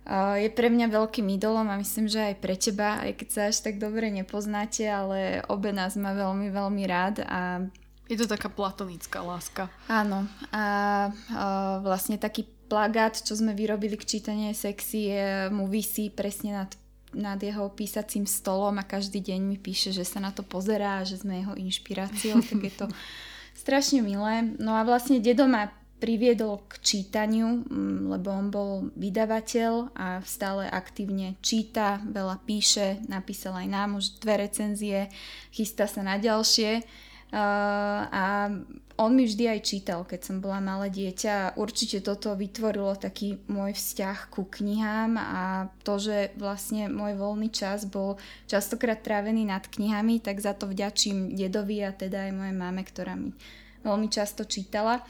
je 0.09 0.49
pre 0.51 0.73
mňa 0.73 0.91
veľkým 0.91 1.27
idolom 1.37 1.69
a 1.69 1.79
myslím, 1.79 2.11
že 2.11 2.33
aj 2.33 2.37
pre 2.41 2.57
teba, 2.57 2.99
aj 3.05 3.13
keď 3.21 3.29
sa 3.31 3.41
až 3.53 3.57
tak 3.63 3.79
dobre 3.79 4.09
nepoznáte, 4.11 4.83
ale 4.89 5.45
obe 5.47 5.71
nás 5.71 5.95
má 5.95 6.17
veľmi, 6.17 6.51
veľmi 6.51 6.85
rád 6.89 7.23
a 7.29 7.69
je 8.11 8.19
to 8.19 8.27
taká 8.27 8.51
platonická 8.51 9.23
láska. 9.23 9.71
Áno. 9.87 10.27
A 10.51 10.65
uh, 11.15 11.79
vlastne 11.79 12.19
taký 12.19 12.43
plagát, 12.67 13.15
čo 13.15 13.39
sme 13.39 13.55
vyrobili 13.55 13.95
k 13.95 14.19
čítanie 14.19 14.51
sexy, 14.51 15.15
je, 15.15 15.27
mu 15.55 15.71
vysí 15.71 16.11
presne 16.11 16.59
nad 16.59 16.71
nad 17.11 17.43
jeho 17.43 17.67
písacím 17.75 18.23
stolom 18.23 18.79
a 18.79 18.87
každý 18.87 19.19
deň 19.19 19.41
mi 19.43 19.59
píše, 19.59 19.91
že 19.91 20.07
sa 20.07 20.23
na 20.23 20.31
to 20.31 20.47
pozerá, 20.47 21.03
že 21.03 21.19
sme 21.19 21.43
jeho 21.43 21.59
inšpiráciou, 21.59 22.39
tak 22.39 22.61
je 22.63 22.71
to 22.71 22.87
strašne 23.63 23.99
milé. 24.07 24.55
No 24.63 24.79
a 24.79 24.87
vlastne 24.87 25.19
dedo 25.19 25.51
ma 25.51 25.75
priviedol 26.01 26.65
k 26.67 26.81
čítaniu, 26.81 27.63
mm, 27.63 28.11
lebo 28.17 28.33
on 28.33 28.49
bol 28.49 28.73
vydavateľ 28.97 29.93
a 29.93 30.25
stále 30.25 30.65
aktívne 30.67 31.37
číta, 31.45 32.01
veľa 32.09 32.41
píše, 32.49 33.05
napísal 33.07 33.61
aj 33.61 33.69
nám 33.69 34.01
už 34.01 34.19
dve 34.19 34.49
recenzie, 34.49 35.13
chystá 35.53 35.85
sa 35.85 36.01
na 36.01 36.17
ďalšie. 36.17 36.83
a 37.31 38.51
on 39.01 39.17
mi 39.17 39.25
vždy 39.25 39.49
aj 39.49 39.61
čítal, 39.65 40.05
keď 40.05 40.21
som 40.29 40.37
bola 40.45 40.61
malé 40.61 40.93
dieťa. 40.93 41.57
Určite 41.57 42.05
toto 42.05 42.37
vytvorilo 42.37 43.01
taký 43.01 43.41
môj 43.49 43.73
vzťah 43.73 44.29
ku 44.29 44.45
knihám 44.45 45.17
a 45.17 45.73
to, 45.81 45.97
že 45.97 46.37
vlastne 46.37 46.93
môj 46.93 47.17
voľný 47.17 47.49
čas 47.49 47.89
bol 47.89 48.21
častokrát 48.45 49.01
trávený 49.01 49.49
nad 49.49 49.65
knihami, 49.65 50.21
tak 50.21 50.45
za 50.45 50.53
to 50.53 50.69
vďačím 50.69 51.33
dedovi 51.33 51.81
a 51.81 51.97
teda 51.97 52.29
aj 52.29 52.33
mojej 52.37 52.57
mame, 52.61 52.83
ktorá 52.85 53.17
mi 53.17 53.33
veľmi 53.89 54.13
často 54.13 54.45
čítala. 54.45 55.01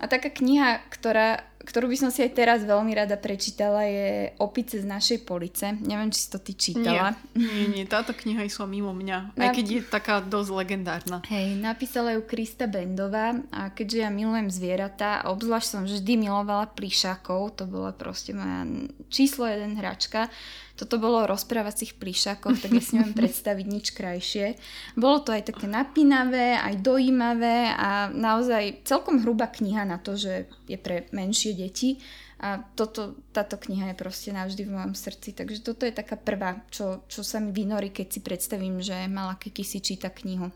A 0.00 0.04
taká 0.06 0.30
kniha, 0.30 0.82
ktorá, 0.90 1.44
ktorú 1.64 1.88
by 1.88 1.96
som 1.96 2.10
si 2.12 2.20
aj 2.20 2.36
teraz 2.36 2.60
veľmi 2.62 2.92
rada 2.92 3.16
prečítala, 3.16 3.88
je 3.88 4.36
Opice 4.36 4.78
z 4.78 4.86
našej 4.86 5.24
police. 5.24 5.64
Neviem, 5.80 6.12
či 6.12 6.20
si 6.24 6.28
to 6.28 6.38
ty 6.38 6.52
čítala. 6.52 7.16
Nie, 7.32 7.48
nie, 7.48 7.66
nie 7.80 7.84
táto 7.88 8.12
kniha 8.12 8.44
išla 8.44 8.68
mimo 8.68 8.92
mňa, 8.92 9.34
aj 9.34 9.48
keď 9.56 9.66
je 9.66 9.80
taká 9.82 10.20
dosť 10.20 10.50
legendárna. 10.52 11.24
Hej, 11.26 11.56
napísala 11.58 12.14
ju 12.14 12.22
Krista 12.22 12.68
Bendová 12.68 13.34
a 13.48 13.72
keďže 13.72 14.04
ja 14.04 14.10
milujem 14.12 14.52
zvieratá, 14.52 15.24
obzvlášť 15.26 15.66
som 15.66 15.82
vždy 15.88 16.20
milovala 16.20 16.68
plišákov, 16.76 17.56
to 17.56 17.64
bola 17.64 17.96
proste 17.96 18.36
moja 18.36 18.68
číslo 19.08 19.48
jeden 19.48 19.80
hračka, 19.80 20.28
toto 20.74 20.98
bolo 20.98 21.22
o 21.22 21.30
rozprávacích 21.30 21.94
plišakoch, 22.02 22.58
tak 22.58 22.74
ja 22.74 22.82
si 22.82 22.98
neviem 22.98 23.14
predstaviť 23.22 23.66
nič 23.66 23.86
krajšie. 23.94 24.58
Bolo 24.98 25.22
to 25.22 25.30
aj 25.30 25.54
také 25.54 25.70
napínavé, 25.70 26.58
aj 26.58 26.82
dojímavé 26.82 27.70
a 27.70 28.10
naozaj 28.10 28.82
celkom 28.82 29.22
hrubá 29.22 29.54
kniha 29.54 29.86
na 29.86 30.02
to, 30.02 30.18
že 30.18 30.50
je 30.66 30.74
pre 30.74 31.06
menšie 31.14 31.53
deti. 31.54 31.96
A 32.42 32.60
toto, 32.74 33.16
táto 33.30 33.56
kniha 33.56 33.94
je 33.94 33.96
proste 33.96 34.30
navždy 34.34 34.66
v 34.66 34.74
mojom 34.74 34.94
srdci. 34.98 35.32
Takže 35.32 35.64
toto 35.64 35.86
je 35.88 35.94
taká 35.94 36.18
prvá, 36.18 36.60
čo, 36.68 37.06
čo 37.08 37.24
sa 37.24 37.40
mi 37.40 37.54
vynorí, 37.54 37.94
keď 37.94 38.06
si 38.10 38.20
predstavím, 38.20 38.82
že 38.84 39.08
mala 39.08 39.38
Kiki 39.38 39.64
si 39.64 39.80
číta 39.80 40.12
knihu. 40.12 40.52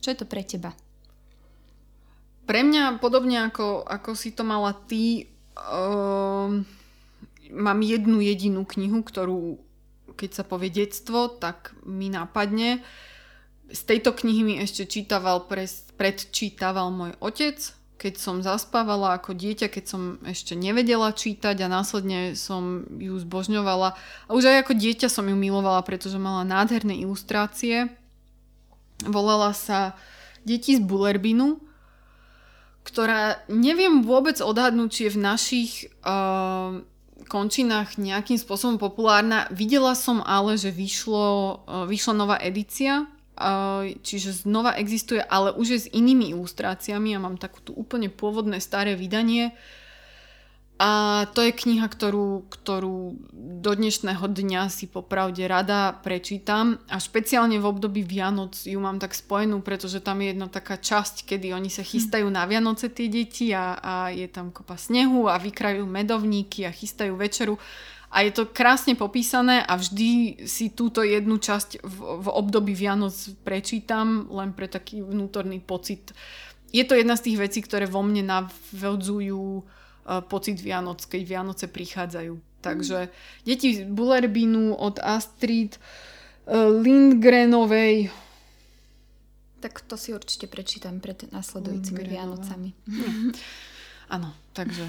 Čo 0.00 0.14
je 0.14 0.18
to 0.22 0.26
pre 0.26 0.46
teba? 0.46 0.72
Pre 2.46 2.60
mňa, 2.62 3.02
podobne 3.02 3.42
ako, 3.50 3.82
ako 3.82 4.14
si 4.14 4.30
to 4.30 4.46
mala 4.46 4.70
ty, 4.86 5.26
uh, 5.58 6.48
mám 7.50 7.78
jednu 7.82 8.22
jedinú 8.22 8.62
knihu, 8.62 9.02
ktorú 9.02 9.66
keď 10.16 10.30
sa 10.32 10.44
povie 10.48 10.72
detstvo, 10.72 11.28
tak 11.36 11.76
mi 11.84 12.08
napadne. 12.08 12.80
Z 13.68 13.84
tejto 13.84 14.16
knihy 14.16 14.42
mi 14.42 14.54
ešte 14.56 14.88
čítaval, 14.88 15.44
predčítaval 16.00 16.88
môj 16.88 17.12
otec, 17.20 17.60
keď 17.96 18.14
som 18.20 18.44
zaspávala 18.44 19.16
ako 19.16 19.32
dieťa, 19.32 19.72
keď 19.72 19.84
som 19.88 20.02
ešte 20.28 20.52
nevedela 20.52 21.16
čítať 21.16 21.56
a 21.64 21.72
následne 21.72 22.36
som 22.36 22.84
ju 22.92 23.16
zbožňovala. 23.16 23.96
A 24.28 24.30
už 24.36 24.52
aj 24.52 24.56
ako 24.68 24.72
dieťa 24.76 25.08
som 25.08 25.24
ju 25.24 25.36
milovala, 25.36 25.80
pretože 25.80 26.20
mala 26.20 26.44
nádherné 26.44 26.92
ilustrácie. 27.00 27.88
Volala 29.04 29.56
sa 29.56 29.96
Deti 30.44 30.76
z 30.76 30.82
Bullerbinu, 30.84 31.58
ktorá 32.84 33.42
neviem 33.50 34.04
vôbec 34.04 34.38
odhadnúť, 34.38 34.88
či 34.92 35.00
je 35.08 35.14
v 35.16 35.24
našich 35.24 35.70
uh, 36.06 36.78
končinách 37.26 37.98
nejakým 37.98 38.38
spôsobom 38.38 38.78
populárna. 38.78 39.50
Videla 39.50 39.98
som 39.98 40.22
ale, 40.22 40.54
že 40.54 40.70
vyšlo, 40.70 41.26
e, 41.66 41.90
vyšla 41.90 42.14
nová 42.14 42.36
edícia, 42.38 43.10
čiže 44.00 44.48
znova 44.48 44.74
existuje, 44.80 45.20
ale 45.20 45.52
už 45.52 45.66
je 45.68 45.80
s 45.86 45.92
inými 45.92 46.32
ilustráciami. 46.32 47.12
Ja 47.12 47.20
mám 47.20 47.36
takú 47.36 47.60
úplne 47.76 48.08
pôvodné 48.08 48.58
staré 48.64 48.96
vydanie. 48.96 49.52
A 50.76 51.24
to 51.32 51.40
je 51.40 51.56
kniha, 51.56 51.88
ktorú, 51.88 52.52
ktorú 52.52 53.16
do 53.32 53.72
dnešného 53.72 54.28
dňa 54.28 54.68
si 54.68 54.84
popravde 54.84 55.40
rada 55.48 55.96
prečítam 56.04 56.76
a 56.92 57.00
špeciálne 57.00 57.56
v 57.56 57.64
období 57.64 58.04
Vianoc 58.04 58.60
ju 58.60 58.76
mám 58.76 59.00
tak 59.00 59.16
spojenú, 59.16 59.64
pretože 59.64 60.04
tam 60.04 60.20
je 60.20 60.36
jedna 60.36 60.52
taká 60.52 60.76
časť, 60.76 61.24
kedy 61.24 61.56
oni 61.56 61.72
sa 61.72 61.80
chystajú 61.80 62.28
na 62.28 62.44
Vianoce 62.44 62.92
tie 62.92 63.08
deti 63.08 63.56
a, 63.56 63.80
a 63.80 63.94
je 64.12 64.28
tam 64.28 64.52
kopa 64.52 64.76
snehu 64.76 65.32
a 65.32 65.40
vykrajú 65.40 65.88
medovníky 65.88 66.68
a 66.68 66.76
chystajú 66.76 67.16
večeru 67.16 67.56
a 68.10 68.22
je 68.22 68.30
to 68.30 68.46
krásne 68.46 68.94
popísané 68.94 69.66
a 69.66 69.76
vždy 69.76 70.42
si 70.46 70.70
túto 70.70 71.02
jednu 71.02 71.36
časť 71.42 71.82
v, 71.82 71.96
v 72.22 72.28
období 72.30 72.72
Vianoc 72.72 73.12
prečítam 73.42 74.30
len 74.30 74.54
pre 74.54 74.70
taký 74.70 75.02
vnútorný 75.02 75.58
pocit. 75.58 76.14
Je 76.70 76.82
to 76.86 76.94
jedna 76.94 77.18
z 77.18 77.30
tých 77.30 77.38
vecí, 77.38 77.60
ktoré 77.62 77.86
vo 77.86 78.02
mne 78.06 78.26
navodzujú 78.26 79.66
pocit 80.30 80.58
Vianoc, 80.62 81.02
keď 81.02 81.22
Vianoce 81.26 81.66
prichádzajú. 81.66 82.62
Takže 82.62 83.10
deti 83.46 83.82
Bullerbinu 83.86 84.74
od 84.74 84.98
Astrid 85.02 85.78
e, 85.78 85.80
Lindgrenovej. 86.54 88.10
Tak 89.62 89.82
to 89.86 89.98
si 89.98 90.14
určite 90.14 90.46
prečítam 90.46 91.02
pred 91.02 91.26
nasledujúcimi 91.30 92.02
Vianocami. 92.06 92.70
Áno, 94.14 94.30
takže, 94.54 94.86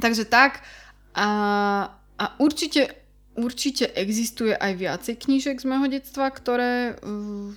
takže 0.00 0.24
tak. 0.24 0.64
A, 1.12 1.28
a 2.18 2.34
určite, 2.38 2.94
určite 3.34 3.90
existuje 3.90 4.54
aj 4.54 4.72
viacej 4.78 5.14
knížek 5.18 5.62
z 5.62 5.66
môjho 5.66 5.88
detstva, 5.90 6.30
ktoré 6.30 6.98
uh, 6.98 7.50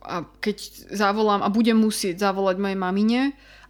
a 0.00 0.24
keď 0.40 0.88
zavolám 0.96 1.44
a 1.44 1.52
budem 1.52 1.76
musieť 1.76 2.18
zavolať 2.24 2.56
mojej 2.56 2.78
mamine, 2.78 3.20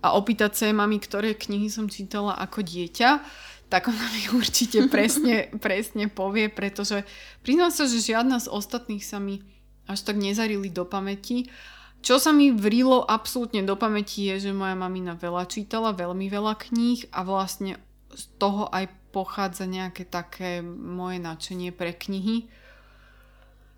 a 0.00 0.16
opýtať 0.16 0.50
sa 0.56 0.62
jej 0.68 0.76
mami, 0.76 0.96
ktoré 1.00 1.36
knihy 1.36 1.68
som 1.68 1.86
čítala 1.88 2.32
ako 2.40 2.64
dieťa, 2.64 3.10
tak 3.70 3.86
ona 3.86 4.06
mi 4.16 4.22
určite 4.40 4.88
presne, 4.88 5.48
presne 5.64 6.08
povie, 6.08 6.48
pretože 6.48 7.04
priznám 7.44 7.70
sa, 7.70 7.84
že 7.86 8.00
žiadna 8.00 8.40
z 8.40 8.48
ostatných 8.48 9.04
sa 9.04 9.20
mi 9.20 9.44
až 9.84 10.06
tak 10.06 10.16
nezarili 10.16 10.72
do 10.72 10.88
pamäti. 10.88 11.52
Čo 12.00 12.16
sa 12.16 12.32
mi 12.32 12.48
vrilo 12.48 13.04
absolútne 13.04 13.60
do 13.60 13.76
pamäti 13.76 14.32
je, 14.32 14.48
že 14.48 14.56
moja 14.56 14.72
mamina 14.72 15.20
veľa 15.20 15.44
čítala, 15.44 15.92
veľmi 15.92 16.32
veľa 16.32 16.56
kníh 16.56 17.12
a 17.12 17.20
vlastne 17.20 17.76
z 18.16 18.24
toho 18.40 18.72
aj 18.72 18.88
pochádza 19.10 19.66
nejaké 19.66 20.06
také 20.06 20.62
moje 20.64 21.18
nadšenie 21.18 21.70
pre 21.74 21.92
knihy, 21.94 22.46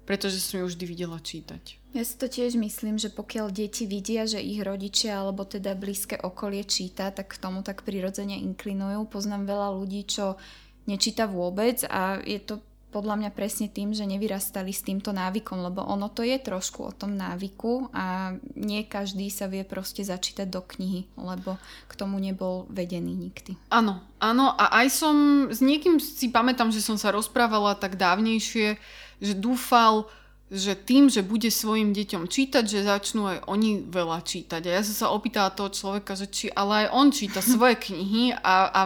pretože 0.04 0.38
som 0.40 0.62
ju 0.62 0.66
vždy 0.68 0.84
videla 0.84 1.18
čítať. 1.18 1.82
Ja 1.92 2.02
si 2.08 2.16
to 2.16 2.24
tiež 2.24 2.56
myslím, 2.56 2.96
že 2.96 3.12
pokiaľ 3.12 3.52
deti 3.52 3.84
vidia, 3.84 4.24
že 4.24 4.40
ich 4.40 4.64
rodičia 4.64 5.20
alebo 5.20 5.44
teda 5.44 5.76
blízke 5.76 6.16
okolie 6.16 6.64
číta, 6.64 7.12
tak 7.12 7.36
k 7.36 7.40
tomu 7.40 7.60
tak 7.60 7.84
prirodzene 7.84 8.40
inklinujú. 8.40 9.04
Poznám 9.12 9.44
veľa 9.44 9.68
ľudí, 9.76 10.08
čo 10.08 10.40
nečíta 10.88 11.28
vôbec 11.28 11.84
a 11.84 12.16
je 12.24 12.40
to 12.40 12.64
podľa 12.92 13.24
mňa 13.24 13.30
presne 13.32 13.72
tým, 13.72 13.96
že 13.96 14.04
nevyrastali 14.04 14.68
s 14.68 14.84
týmto 14.84 15.16
návykom, 15.16 15.64
lebo 15.64 15.80
ono 15.80 16.12
to 16.12 16.20
je 16.20 16.36
trošku 16.36 16.84
o 16.84 16.92
tom 16.92 17.16
návyku 17.16 17.88
a 17.96 18.36
nie 18.52 18.84
každý 18.84 19.32
sa 19.32 19.48
vie 19.48 19.64
proste 19.64 20.04
začítať 20.04 20.44
do 20.52 20.60
knihy, 20.60 21.08
lebo 21.16 21.56
k 21.88 21.92
tomu 21.96 22.20
nebol 22.20 22.68
vedený 22.68 23.16
nikdy. 23.16 23.56
Áno, 23.72 24.04
áno 24.20 24.52
a 24.52 24.84
aj 24.84 24.86
som 24.92 25.16
s 25.48 25.64
niekým 25.64 25.96
si 25.96 26.28
pamätám, 26.28 26.68
že 26.68 26.84
som 26.84 27.00
sa 27.00 27.08
rozprávala 27.08 27.80
tak 27.80 27.96
dávnejšie, 27.96 28.76
že 29.24 29.32
dúfal, 29.32 30.12
že 30.52 30.76
tým, 30.76 31.08
že 31.08 31.24
bude 31.24 31.48
svojim 31.48 31.96
deťom 31.96 32.28
čítať, 32.28 32.68
že 32.68 32.84
začnú 32.84 33.24
aj 33.24 33.38
oni 33.48 33.88
veľa 33.88 34.20
čítať. 34.20 34.60
A 34.68 34.76
ja 34.76 34.82
som 34.84 34.92
sa 34.92 35.06
opýtala 35.08 35.48
toho 35.48 35.72
človeka, 35.72 36.12
že 36.12 36.28
či 36.28 36.52
ale 36.52 36.84
aj 36.84 36.86
on 36.92 37.08
číta 37.08 37.40
svoje 37.56 37.80
knihy 37.80 38.36
a, 38.36 38.68
a 38.68 38.80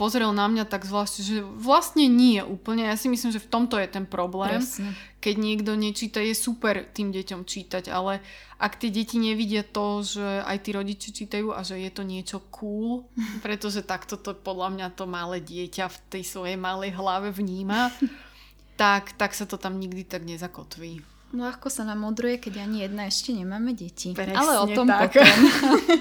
pozrel 0.00 0.32
na 0.32 0.48
mňa 0.48 0.64
tak 0.64 0.88
zvlášť, 0.88 1.14
že 1.20 1.44
vlastne 1.44 2.08
nie 2.08 2.40
úplne. 2.40 2.88
Ja 2.88 2.96
si 2.96 3.12
myslím, 3.12 3.36
že 3.36 3.44
v 3.44 3.52
tomto 3.52 3.76
je 3.76 3.84
ten 3.84 4.08
problém. 4.08 4.64
Presne. 4.64 4.96
Keď 5.20 5.34
niekto 5.36 5.76
nečíta, 5.76 6.24
je 6.24 6.32
super 6.32 6.88
tým 6.88 7.12
deťom 7.12 7.44
čítať, 7.44 7.92
ale 7.92 8.24
ak 8.56 8.80
tie 8.80 8.88
deti 8.88 9.20
nevidia 9.20 9.60
to, 9.60 10.00
že 10.00 10.24
aj 10.24 10.56
tí 10.64 10.70
rodiči 10.72 11.08
čítajú 11.12 11.52
a 11.52 11.60
že 11.60 11.84
je 11.84 11.90
to 11.92 12.00
niečo 12.00 12.40
cool, 12.48 13.12
pretože 13.44 13.84
takto 13.84 14.16
to 14.16 14.32
podľa 14.32 14.72
mňa 14.72 14.88
to 14.96 15.04
malé 15.04 15.44
dieťa 15.44 15.84
v 15.92 15.98
tej 16.08 16.22
svojej 16.24 16.56
malej 16.56 16.96
hlave 16.96 17.28
vníma, 17.28 17.92
tak, 18.74 19.14
tak 19.14 19.34
sa 19.34 19.46
to 19.46 19.56
tam 19.56 19.78
nikdy 19.78 20.02
tak 20.02 20.26
nezakotví. 20.26 21.02
No 21.34 21.50
ako 21.50 21.66
sa 21.66 21.82
nám 21.82 21.98
modruje, 21.98 22.38
keď 22.38 22.62
ani 22.62 22.86
jedna 22.86 23.10
ešte 23.10 23.34
nemáme 23.34 23.74
deti. 23.74 24.14
Presne 24.14 24.38
Ale 24.38 24.54
o 24.62 24.66
tom 24.70 24.86
tak. 24.86 25.10
potom. 25.10 25.26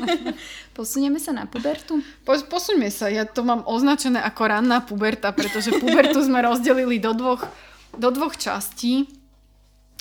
Posunieme 0.77 1.17
sa 1.17 1.33
na 1.33 1.49
pubertu? 1.49 2.05
Po, 2.21 2.37
posuňme 2.37 2.93
sa. 2.93 3.09
Ja 3.09 3.25
to 3.25 3.41
mám 3.41 3.65
označené 3.65 4.21
ako 4.21 4.41
ranná 4.45 4.85
puberta, 4.85 5.33
pretože 5.33 5.73
pubertu 5.81 6.21
sme 6.21 6.45
rozdelili 6.45 7.01
do 7.01 7.17
dvoch, 7.17 7.49
do 7.97 8.13
dvoch 8.13 8.37
častí. 8.37 9.09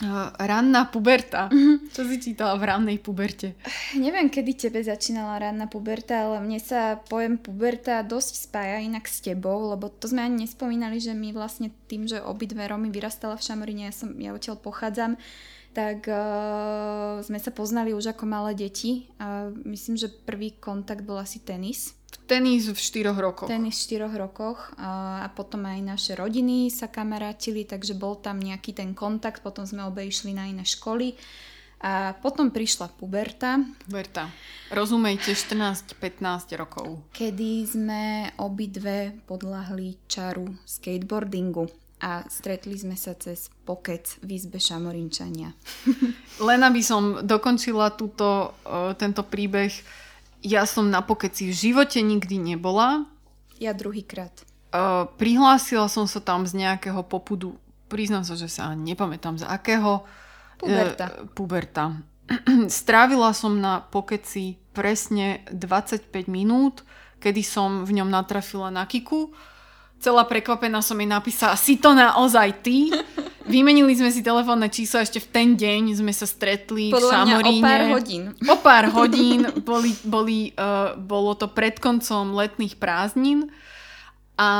Uh, 0.02 0.34
ranná 0.34 0.90
puberta. 0.90 1.46
Mm-hmm. 1.46 1.94
Čo 1.94 2.02
si 2.10 2.18
čítala 2.18 2.58
v 2.58 2.66
rannej 2.66 2.98
puberte? 2.98 3.54
Neviem, 3.94 4.26
kedy 4.34 4.66
tebe 4.66 4.82
začínala 4.82 5.38
ranná 5.38 5.70
puberta, 5.70 6.26
ale 6.26 6.42
mne 6.42 6.58
sa 6.58 6.98
pojem 6.98 7.38
puberta 7.38 8.02
dosť 8.02 8.50
spája 8.50 8.82
inak 8.82 9.06
s 9.06 9.22
tebou, 9.22 9.70
lebo 9.70 9.86
to 9.86 10.10
sme 10.10 10.26
ani 10.26 10.42
nespomínali, 10.42 10.98
že 10.98 11.14
my 11.14 11.30
vlastne 11.30 11.70
tým, 11.86 12.10
že 12.10 12.18
obidve 12.18 12.66
Romy 12.66 12.90
vyrastala 12.90 13.38
v 13.38 13.46
Šamorine, 13.46 13.82
ja, 13.86 13.94
som, 13.94 14.10
ja 14.18 14.34
odtiaľ 14.34 14.58
pochádzam, 14.58 15.14
tak 15.70 16.10
uh, 16.10 17.22
sme 17.22 17.38
sa 17.38 17.54
poznali 17.54 17.94
už 17.94 18.10
ako 18.10 18.26
malé 18.26 18.58
deti 18.58 19.06
a 19.22 19.54
myslím, 19.54 19.94
že 19.94 20.10
prvý 20.10 20.58
kontakt 20.58 21.06
bol 21.06 21.22
asi 21.22 21.38
tenis. 21.38 21.94
Tenis 22.32 22.72
v 22.72 22.78
štyroch 22.80 23.18
rokoch. 23.20 23.48
Tenis 23.52 23.76
v 23.76 23.84
štyroch 23.92 24.14
rokoch 24.16 24.72
a, 24.80 25.28
potom 25.36 25.68
aj 25.68 25.84
naše 25.84 26.12
rodiny 26.16 26.72
sa 26.72 26.88
kamarátili, 26.88 27.68
takže 27.68 27.92
bol 27.92 28.16
tam 28.16 28.40
nejaký 28.40 28.72
ten 28.72 28.96
kontakt, 28.96 29.44
potom 29.44 29.68
sme 29.68 29.84
obe 29.84 30.08
išli 30.08 30.32
na 30.32 30.48
iné 30.48 30.64
školy 30.64 31.12
A 31.82 32.14
potom 32.14 32.54
prišla 32.54 32.94
puberta. 32.94 33.58
Puberta. 33.82 34.30
Rozumejte, 34.70 35.34
14-15 35.34 36.54
rokov. 36.54 37.10
Kedy 37.10 37.52
sme 37.66 38.30
obidve 38.38 39.18
podľahli 39.26 40.06
čaru 40.06 40.46
skateboardingu 40.62 41.66
a 42.06 42.22
stretli 42.30 42.78
sme 42.78 42.94
sa 42.94 43.18
cez 43.18 43.50
pokec 43.66 44.22
v 44.22 44.38
izbe 44.38 44.62
Šamorinčania. 44.62 45.50
Len 46.48 46.60
aby 46.62 46.82
som 46.86 47.18
dokončila 47.18 47.98
túto, 47.98 48.54
tento 48.94 49.26
príbeh, 49.26 49.74
ja 50.42 50.66
som 50.66 50.90
na 50.90 51.00
pokeci 51.00 51.48
v 51.48 51.54
živote 51.54 52.02
nikdy 52.02 52.38
nebola. 52.54 53.06
Ja 53.62 53.72
druhýkrát. 53.72 54.44
Uh, 54.72 55.06
prihlásila 55.16 55.86
som 55.86 56.10
sa 56.10 56.18
tam 56.18 56.44
z 56.48 56.58
nejakého 56.58 57.04
popudu, 57.06 57.56
priznám 57.86 58.26
sa, 58.26 58.34
že 58.34 58.48
sa 58.48 58.72
nepamätám 58.74 59.38
z 59.38 59.44
akého, 59.46 60.02
Puberta. 60.62 61.06
E, 61.10 61.26
puberta. 61.34 61.84
Strávila 62.70 63.34
som 63.34 63.58
na 63.58 63.82
pokeci 63.82 64.62
presne 64.70 65.42
25 65.50 66.30
minút, 66.30 66.86
kedy 67.18 67.42
som 67.42 67.82
v 67.82 67.98
ňom 67.98 68.06
natrafila 68.06 68.70
na 68.70 68.86
Kiku. 68.86 69.34
Celá 70.02 70.26
prekvapená 70.26 70.82
som 70.82 70.98
jej 70.98 71.06
napísala, 71.06 71.54
si 71.54 71.78
to 71.78 71.94
naozaj 71.94 72.58
ty? 72.58 72.90
Vymenili 73.46 73.94
sme 73.94 74.10
si 74.10 74.18
telefónne 74.18 74.66
číslo 74.66 74.98
ešte 74.98 75.22
v 75.22 75.30
ten 75.30 75.48
deň 75.54 76.02
sme 76.02 76.10
sa 76.10 76.26
stretli 76.26 76.90
Podľa 76.90 77.06
v 77.06 77.14
Šamoríne. 77.14 77.62
Mňa 77.62 77.62
o 77.62 77.62
pár 77.62 77.82
hodín. 77.94 78.22
O 78.34 78.56
pár 78.58 78.84
hodín. 78.90 79.40
Boli, 79.62 79.94
boli, 80.02 80.38
uh, 80.58 80.98
bolo 80.98 81.38
to 81.38 81.46
pred 81.46 81.78
koncom 81.78 82.34
letných 82.34 82.82
prázdnin 82.82 83.46
a 84.34 84.50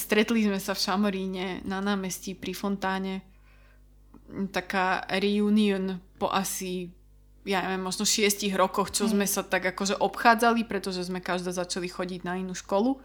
stretli 0.00 0.48
sme 0.48 0.56
sa 0.56 0.72
v 0.72 0.80
Šamoríne 0.80 1.60
na 1.68 1.84
námestí 1.84 2.32
pri 2.32 2.56
fontáne 2.56 3.20
taká 4.48 5.04
reunion 5.12 6.00
po 6.16 6.32
asi 6.32 6.88
ja 7.42 7.58
neviem, 7.66 7.82
možno 7.82 8.06
šiestich 8.06 8.54
rokoch, 8.54 8.94
čo 8.94 9.10
sme 9.10 9.26
sa 9.26 9.42
tak 9.42 9.74
akože 9.74 9.98
obchádzali, 9.98 10.62
pretože 10.62 11.02
sme 11.02 11.18
každá 11.18 11.50
začali 11.50 11.90
chodiť 11.90 12.22
na 12.22 12.38
inú 12.38 12.54
školu. 12.54 13.02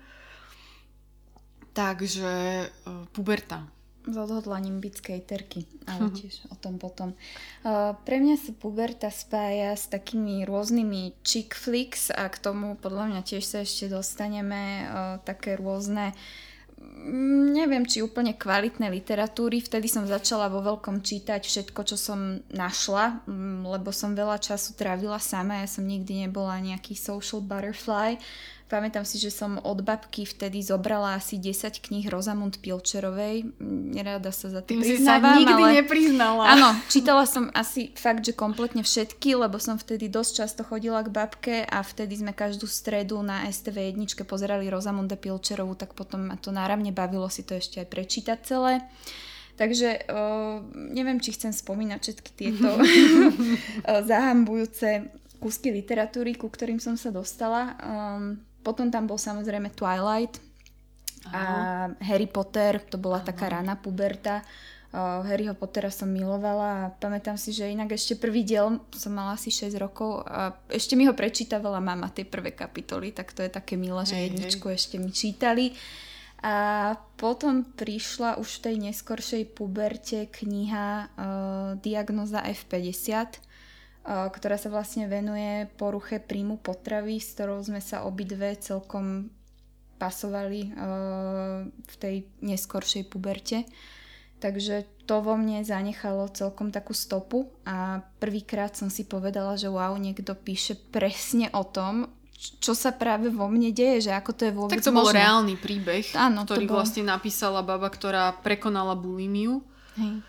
Takže 1.77 2.31
uh, 2.65 3.05
puberta. 3.13 3.61
S 4.07 4.15
odhodlaním 4.17 4.81
byť 4.81 4.93
skaterky, 4.97 5.69
ale 5.85 6.09
tiež 6.17 6.49
o 6.49 6.55
tom 6.57 6.81
potom. 6.81 7.13
Uh, 7.61 7.93
pre 8.01 8.17
mňa 8.17 8.41
sa 8.41 8.51
puberta 8.57 9.13
spája 9.13 9.77
s 9.77 9.85
takými 9.85 10.41
rôznymi 10.49 11.21
chick 11.21 11.53
flicks 11.53 12.09
a 12.09 12.25
k 12.33 12.41
tomu 12.41 12.73
podľa 12.81 13.13
mňa 13.13 13.21
tiež 13.21 13.45
sa 13.45 13.61
ešte 13.61 13.93
dostaneme 13.93 14.89
uh, 14.89 14.89
také 15.21 15.53
rôzne 15.53 16.17
Mm, 16.77 17.57
neviem, 17.57 17.85
či 17.89 18.05
úplne 18.05 18.37
kvalitné 18.37 18.89
literatúry. 18.93 19.61
Vtedy 19.61 19.89
som 19.89 20.05
začala 20.05 20.45
vo 20.49 20.61
veľkom 20.61 21.01
čítať 21.01 21.41
všetko, 21.41 21.81
čo 21.93 21.97
som 21.97 22.41
našla, 22.53 23.25
mm, 23.25 23.65
lebo 23.65 23.89
som 23.89 24.13
veľa 24.17 24.37
času 24.37 24.77
trávila 24.77 25.17
sama. 25.17 25.65
Ja 25.65 25.67
som 25.69 25.85
nikdy 25.85 26.29
nebola 26.29 26.57
nejaký 26.61 26.93
social 26.93 27.41
butterfly. 27.41 28.21
Pamätám 28.67 29.07
si, 29.07 29.15
že 29.15 29.31
som 29.31 29.63
od 29.63 29.79
babky 29.79 30.27
vtedy 30.27 30.59
zobrala 30.59 31.15
asi 31.15 31.39
10 31.39 31.79
kníh 31.79 32.03
Rozamund 32.11 32.59
Pilčerovej. 32.59 33.55
Nerada 33.63 34.35
sa 34.35 34.51
za 34.51 34.59
to 34.59 34.75
Tým 34.75 34.83
priznávam, 34.83 35.23
si 35.23 35.23
sa 35.23 35.39
nikdy 35.39 35.63
ale... 35.63 35.71
nepriznala. 35.79 36.43
Áno, 36.51 36.69
čítala 36.91 37.23
som 37.23 37.47
asi 37.55 37.95
fakt, 37.95 38.27
že 38.27 38.35
kompletne 38.35 38.83
všetky, 38.83 39.39
lebo 39.39 39.55
som 39.55 39.79
vtedy 39.79 40.11
dosť 40.11 40.31
často 40.43 40.61
chodila 40.67 40.99
k 40.99 41.15
babke 41.15 41.55
a 41.63 41.79
vtedy 41.79 42.19
sme 42.19 42.35
každú 42.35 42.67
stredu 42.67 43.23
na 43.23 43.47
STV 43.47 43.95
jedničke 43.95 44.27
pozerali 44.27 44.67
Rozamunde 44.67 45.15
Pilčerovú, 45.15 45.79
tak 45.79 45.95
potom 45.95 46.27
ma 46.27 46.35
to 46.35 46.51
náramne 46.51 46.91
bavilo 46.91 47.31
si 47.31 47.47
to 47.47 47.55
ešte 47.55 47.79
aj 47.79 47.87
prečítať 47.87 48.37
celé. 48.43 48.83
Takže 49.55 50.11
uh, 50.11 50.59
neviem, 50.75 51.23
či 51.23 51.33
chcem 51.33 51.55
spomínať 51.55 51.99
všetky 52.03 52.31
tieto 52.35 52.67
zahambujúce 54.11 55.07
kúsky 55.39 55.71
literatúry, 55.71 56.35
ku 56.35 56.51
ktorým 56.51 56.77
som 56.77 56.99
sa 56.99 57.09
dostala. 57.09 57.73
Um, 57.81 58.41
potom 58.67 58.91
tam 58.91 59.07
bol 59.07 59.15
samozrejme 59.15 59.71
Twilight 59.71 60.43
Aha. 61.31 61.31
a 61.31 61.43
Harry 62.03 62.27
Potter, 62.27 62.83
to 62.83 62.99
bola 62.99 63.23
Aha. 63.23 63.27
taká 63.31 63.47
rana 63.47 63.79
puberta. 63.79 64.43
Uh, 64.87 65.19
Harryho 65.27 65.51
Pottera 65.51 65.91
som 65.91 66.07
milovala 66.07 66.87
a 66.87 66.91
pamätám 66.95 67.35
si, 67.35 67.51
že 67.51 67.67
inak 67.67 67.91
ešte 67.91 68.15
prvý 68.15 68.47
diel 68.47 68.79
som 68.95 69.11
mala 69.11 69.35
asi 69.35 69.51
6 69.51 69.75
rokov 69.75 70.23
a 70.23 70.55
ešte 70.71 70.95
mi 70.95 71.03
ho 71.03 71.11
prečítavala 71.11 71.83
mama 71.83 72.07
tie 72.07 72.23
prvé 72.23 72.55
kapitoly, 72.55 73.11
tak 73.11 73.35
to 73.35 73.43
je 73.43 73.51
také 73.51 73.75
milé, 73.75 73.99
že 74.07 74.15
jedničku 74.15 74.71
hej. 74.71 74.75
ešte 74.79 74.95
mi 74.95 75.11
čítali. 75.11 75.75
A 76.39 76.95
potom 77.19 77.67
prišla 77.67 78.39
už 78.39 78.47
v 78.47 78.63
tej 78.63 78.75
neskoršej 78.87 79.43
puberte 79.59 80.31
kniha 80.31 80.87
uh, 81.03 81.75
Diagnoza 81.83 82.39
F50 82.47 83.46
ktorá 84.07 84.55
sa 84.55 84.71
vlastne 84.71 85.11
venuje 85.11 85.67
poruche 85.75 86.23
príjmu 86.23 86.63
potravy, 86.63 87.19
s 87.19 87.35
ktorou 87.35 87.59
sme 87.59 87.83
sa 87.83 88.07
obidve 88.07 88.55
celkom 88.55 89.27
pasovali 89.99 90.71
v 91.75 91.95
tej 91.99 92.23
neskoršej 92.39 93.11
puberte. 93.11 93.67
Takže 94.37 94.85
to 95.09 95.25
vo 95.25 95.33
mne 95.33 95.65
zanechalo 95.65 96.29
celkom 96.29 96.69
takú 96.69 96.93
stopu 96.93 97.49
a 97.65 98.05
prvýkrát 98.21 98.77
som 98.77 98.87
si 98.87 99.01
povedala, 99.01 99.57
že 99.57 99.65
wow, 99.65 99.97
niekto 99.97 100.37
píše 100.37 100.77
presne 100.77 101.49
o 101.57 101.65
tom, 101.65 102.05
čo 102.61 102.77
sa 102.77 102.93
práve 102.93 103.33
vo 103.33 103.49
mne 103.49 103.73
deje, 103.73 104.07
že 104.07 104.11
ako 104.13 104.31
to 104.37 104.41
je 104.45 104.53
vôbec 104.53 104.77
Tak 104.77 104.85
to 104.85 104.93
bol 104.93 105.09
reálny 105.09 105.57
príbeh, 105.57 106.13
Áno, 106.13 106.45
ktorý 106.45 106.69
bol... 106.69 106.85
vlastne 106.85 107.01
napísala 107.01 107.65
baba, 107.65 107.89
ktorá 107.89 108.37
prekonala 108.45 108.93
bulimiu. 108.93 109.65
Hej. 109.97 110.21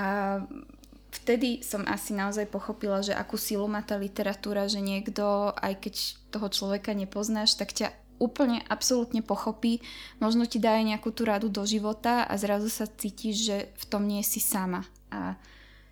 A 0.00 0.40
vtedy 1.14 1.62
som 1.62 1.86
asi 1.86 2.10
naozaj 2.16 2.50
pochopila, 2.50 2.98
že 3.00 3.14
akú 3.14 3.38
silu 3.38 3.70
má 3.70 3.86
tá 3.86 3.94
literatúra, 3.94 4.66
že 4.66 4.82
niekto, 4.82 5.54
aj 5.54 5.74
keď 5.78 5.94
toho 6.34 6.48
človeka 6.50 6.90
nepoznáš, 6.90 7.54
tak 7.54 7.70
ťa 7.70 7.94
úplne 8.22 8.62
absolútne 8.70 9.22
pochopí, 9.22 9.82
možno 10.22 10.46
ti 10.46 10.62
dá 10.62 10.78
aj 10.78 10.84
nejakú 10.94 11.10
tú 11.10 11.26
radu 11.26 11.50
do 11.50 11.66
života 11.66 12.22
a 12.26 12.34
zrazu 12.38 12.70
sa 12.70 12.86
cítiš, 12.86 13.36
že 13.46 13.56
v 13.74 13.84
tom 13.90 14.06
nie 14.06 14.22
si 14.22 14.38
sama. 14.38 14.86
A 15.10 15.34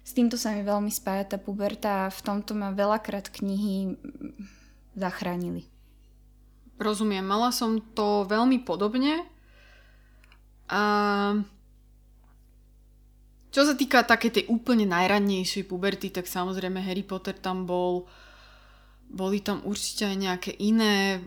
s 0.02 0.14
týmto 0.14 0.38
sa 0.38 0.54
mi 0.54 0.66
veľmi 0.66 0.90
spája 0.90 1.34
tá 1.34 1.38
puberta 1.38 2.06
a 2.06 2.12
v 2.14 2.20
tomto 2.22 2.54
ma 2.58 2.74
veľakrát 2.74 3.30
knihy 3.30 3.98
zachránili. 4.98 5.66
Rozumiem, 6.78 7.22
mala 7.22 7.54
som 7.54 7.78
to 7.78 8.26
veľmi 8.26 8.66
podobne 8.66 9.22
a 10.66 10.82
čo 13.52 13.68
sa 13.68 13.76
týka 13.76 14.00
také 14.00 14.32
tej 14.32 14.48
úplne 14.48 14.88
najrannejšej 14.88 15.68
puberty, 15.68 16.08
tak 16.08 16.24
samozrejme 16.24 16.80
Harry 16.80 17.04
Potter 17.04 17.36
tam 17.36 17.68
bol, 17.68 18.08
boli 19.12 19.44
tam 19.44 19.60
určite 19.68 20.08
aj 20.08 20.16
nejaké 20.16 20.50
iné, 20.56 21.20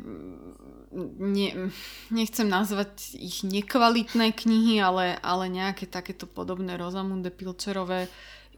ne, 1.22 1.70
nechcem 2.10 2.50
nazvať 2.50 3.14
ich 3.14 3.46
nekvalitné 3.46 4.34
knihy, 4.34 4.82
ale, 4.82 5.22
ale 5.22 5.54
nejaké 5.54 5.86
takéto 5.86 6.26
podobné 6.26 6.74
Rosamunde 6.82 7.30
Pilčerové. 7.30 8.10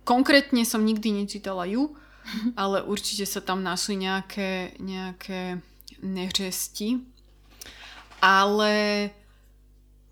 Konkrétne 0.07 0.63
som 0.63 0.87
nikdy 0.87 1.11
nečítala 1.11 1.67
ju, 1.67 1.91
ale 2.55 2.79
určite 2.87 3.27
sa 3.27 3.43
tam 3.43 3.67
našli 3.67 3.99
nejaké, 3.99 4.79
nejaké 4.79 5.59
neřesti. 5.99 7.03
Ale 8.17 8.73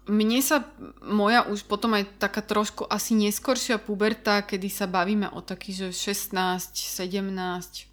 mne 0.05 0.39
sa 0.41 0.65
moja 1.01 1.45
už 1.49 1.65
potom 1.65 1.97
aj 1.97 2.21
taká 2.21 2.45
trošku 2.45 2.85
asi 2.85 3.17
neskoršia 3.17 3.81
puberta, 3.81 4.45
kedy 4.45 4.69
sa 4.69 4.85
bavíme 4.85 5.29
o 5.33 5.41
taký, 5.41 5.73
že 5.73 5.87
16, 5.89 6.33
17, 6.77 7.89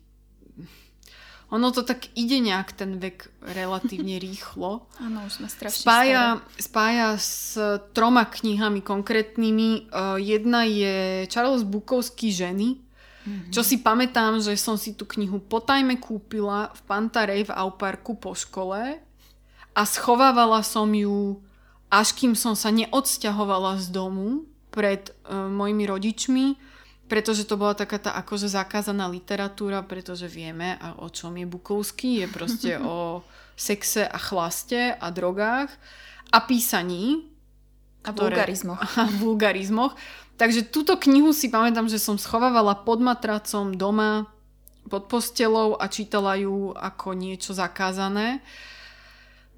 ono 1.53 1.68
to 1.68 1.85
tak 1.85 2.09
ide 2.16 2.40
nejak 2.40 2.72
ten 2.72 2.96
vek 2.96 3.29
relatívne 3.44 4.16
rýchlo. 4.27 4.88
Áno, 4.96 5.29
už 5.29 5.44
sme 5.44 5.48
strašne 5.53 5.85
spája, 5.85 6.25
spája 6.57 7.09
s 7.20 7.61
troma 7.92 8.25
knihami 8.25 8.81
konkrétnymi. 8.81 9.92
Uh, 9.92 10.16
jedna 10.16 10.64
je 10.64 11.29
Charles 11.29 11.68
Bukovský 11.68 12.33
ženy, 12.33 12.81
mm-hmm. 12.81 13.53
čo 13.53 13.61
si 13.61 13.85
pamätám, 13.85 14.40
že 14.40 14.57
som 14.57 14.81
si 14.81 14.96
tú 14.96 15.05
knihu 15.05 15.44
potajme 15.44 16.01
kúpila 16.01 16.72
v 16.72 16.81
Pantarej 16.88 17.53
v 17.53 17.53
Auparku 17.53 18.16
po 18.16 18.33
škole 18.33 18.96
a 19.77 19.81
schovávala 19.85 20.64
som 20.64 20.88
ju 20.88 21.37
až 21.92 22.16
kým 22.16 22.33
som 22.33 22.57
sa 22.57 22.72
neodsťahovala 22.72 23.76
z 23.76 23.92
domu 23.92 24.48
pred 24.72 25.12
uh, 25.28 25.52
mojimi 25.52 25.85
rodičmi, 25.85 26.46
pretože 27.12 27.44
to 27.44 27.61
bola 27.61 27.76
taká 27.76 28.00
tá 28.00 28.16
akože 28.16 28.48
zakázaná 28.48 29.05
literatúra, 29.12 29.85
pretože 29.85 30.24
vieme, 30.24 30.81
a 30.81 30.96
o 30.96 31.12
čom 31.12 31.37
je 31.37 31.44
Bukovský, 31.44 32.24
je 32.24 32.26
proste 32.33 32.70
o 32.88 33.20
sexe 33.52 34.09
a 34.09 34.16
chlaste 34.16 34.96
a 34.96 35.07
drogách 35.12 35.68
a 36.33 36.38
písaní. 36.40 37.28
A 38.02 38.11
ktoré, 38.11 38.40
vulgarizmoch. 38.40 38.81
A 38.98 39.05
vulgarizmoch. 39.20 39.92
Takže 40.40 40.72
túto 40.72 40.96
knihu 40.96 41.31
si 41.31 41.52
pamätám, 41.52 41.87
že 41.87 42.00
som 42.00 42.16
schovávala 42.16 42.74
pod 42.83 42.98
matracom 42.98 43.76
doma, 43.76 44.26
pod 44.88 45.07
postelou 45.07 45.78
a 45.78 45.87
čítala 45.87 46.35
ju 46.40 46.74
ako 46.74 47.14
niečo 47.14 47.55
zakázané. 47.55 48.42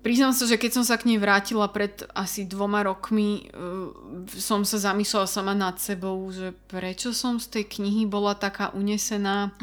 Priznám 0.05 0.37
sa, 0.37 0.45
že 0.45 0.61
keď 0.61 0.71
som 0.77 0.85
sa 0.85 1.01
k 1.01 1.09
nej 1.09 1.17
vrátila 1.17 1.65
pred 1.73 2.05
asi 2.13 2.45
dvoma 2.45 2.85
rokmi, 2.85 3.49
uh, 3.49 3.89
som 4.37 4.61
sa 4.61 4.77
zamýšľala 4.77 5.25
sama 5.25 5.57
nad 5.57 5.81
sebou, 5.81 6.29
že 6.29 6.53
prečo 6.69 7.17
som 7.17 7.41
z 7.41 7.49
tej 7.49 7.65
knihy 7.81 8.05
bola 8.05 8.37
taká 8.37 8.69
unesená. 8.77 9.57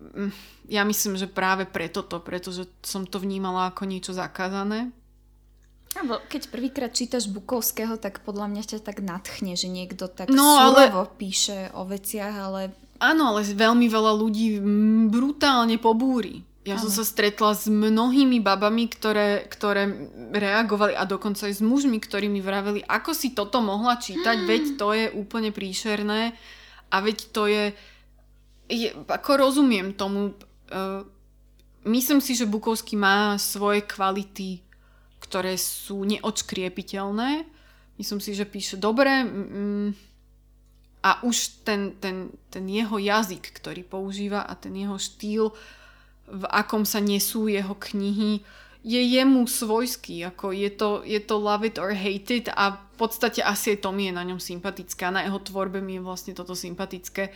Mm, 0.00 0.32
ja 0.72 0.80
myslím, 0.88 1.20
že 1.20 1.28
práve 1.28 1.68
preto 1.68 2.00
to, 2.00 2.24
pretože 2.24 2.64
som 2.80 3.04
to 3.04 3.20
vnímala 3.20 3.68
ako 3.68 3.84
niečo 3.84 4.16
zakázané. 4.16 4.96
Keď 6.28 6.52
prvýkrát 6.52 6.92
čítaš 6.92 7.28
Bukovského, 7.28 7.96
tak 7.96 8.20
podľa 8.20 8.52
mňa 8.52 8.62
ťa 8.64 8.78
tak 8.84 9.00
nadchne, 9.00 9.56
že 9.56 9.68
niekto 9.68 10.08
tak 10.08 10.28
no, 10.28 10.56
ale... 10.56 10.88
píše 11.16 11.72
o 11.72 11.88
veciach, 11.88 12.32
ale... 12.32 12.72
Áno, 13.00 13.32
ale 13.32 13.44
veľmi 13.44 13.88
veľa 13.88 14.12
ľudí 14.16 14.60
brutálne 15.08 15.76
pobúri. 15.80 16.44
Ja 16.66 16.82
som 16.82 16.90
sa 16.90 17.06
stretla 17.06 17.54
s 17.54 17.70
mnohými 17.70 18.42
babami, 18.42 18.90
ktoré, 18.90 19.46
ktoré 19.46 19.86
reagovali 20.34 20.98
a 20.98 21.06
dokonca 21.06 21.46
aj 21.46 21.54
s 21.58 21.62
mužmi, 21.62 22.02
ktorí 22.02 22.26
mi 22.26 22.42
vraveli, 22.42 22.82
ako 22.82 23.14
si 23.14 23.38
toto 23.38 23.62
mohla 23.62 23.94
čítať, 24.02 24.42
veď 24.42 24.62
to 24.74 24.90
je 24.90 25.06
úplne 25.14 25.54
príšerné 25.54 26.34
a 26.90 26.96
veď 26.98 27.18
to 27.30 27.46
je, 27.46 27.64
je 28.66 28.88
ako 29.06 29.30
rozumiem 29.46 29.94
tomu, 29.94 30.34
uh, 30.74 31.06
myslím 31.86 32.18
si, 32.18 32.34
že 32.34 32.50
Bukovský 32.50 32.98
má 32.98 33.38
svoje 33.38 33.86
kvality, 33.86 34.66
ktoré 35.22 35.54
sú 35.54 36.02
neočkriepiteľné. 36.02 37.46
Myslím 37.96 38.20
si, 38.20 38.34
že 38.34 38.44
píše 38.44 38.76
dobre 38.76 39.24
mm, 39.24 39.88
a 41.06 41.22
už 41.22 41.62
ten, 41.62 41.94
ten, 42.02 42.34
ten 42.50 42.66
jeho 42.66 42.98
jazyk, 42.98 43.54
ktorý 43.54 43.86
používa 43.86 44.42
a 44.42 44.52
ten 44.58 44.74
jeho 44.74 44.98
štýl 44.98 45.54
v 46.26 46.44
akom 46.50 46.82
sa 46.82 46.98
nesú 46.98 47.46
jeho 47.46 47.74
knihy, 47.74 48.42
je 48.86 49.02
jemu 49.02 49.50
svojský, 49.50 50.30
ako 50.30 50.54
je 50.54 50.70
to, 50.70 51.02
je 51.02 51.18
to 51.18 51.34
love 51.34 51.66
it 51.66 51.74
or 51.74 51.90
hate 51.90 52.30
it 52.30 52.46
a 52.54 52.78
v 52.78 52.94
podstate 52.94 53.42
asi 53.42 53.74
aj 53.74 53.82
to 53.82 53.90
mi 53.90 54.06
je 54.06 54.12
na 54.14 54.22
ňom 54.22 54.38
sympatické 54.38 55.10
na 55.10 55.26
jeho 55.26 55.42
tvorbe 55.42 55.82
mi 55.82 55.98
je 55.98 56.06
vlastne 56.06 56.32
toto 56.38 56.54
sympatické, 56.54 57.34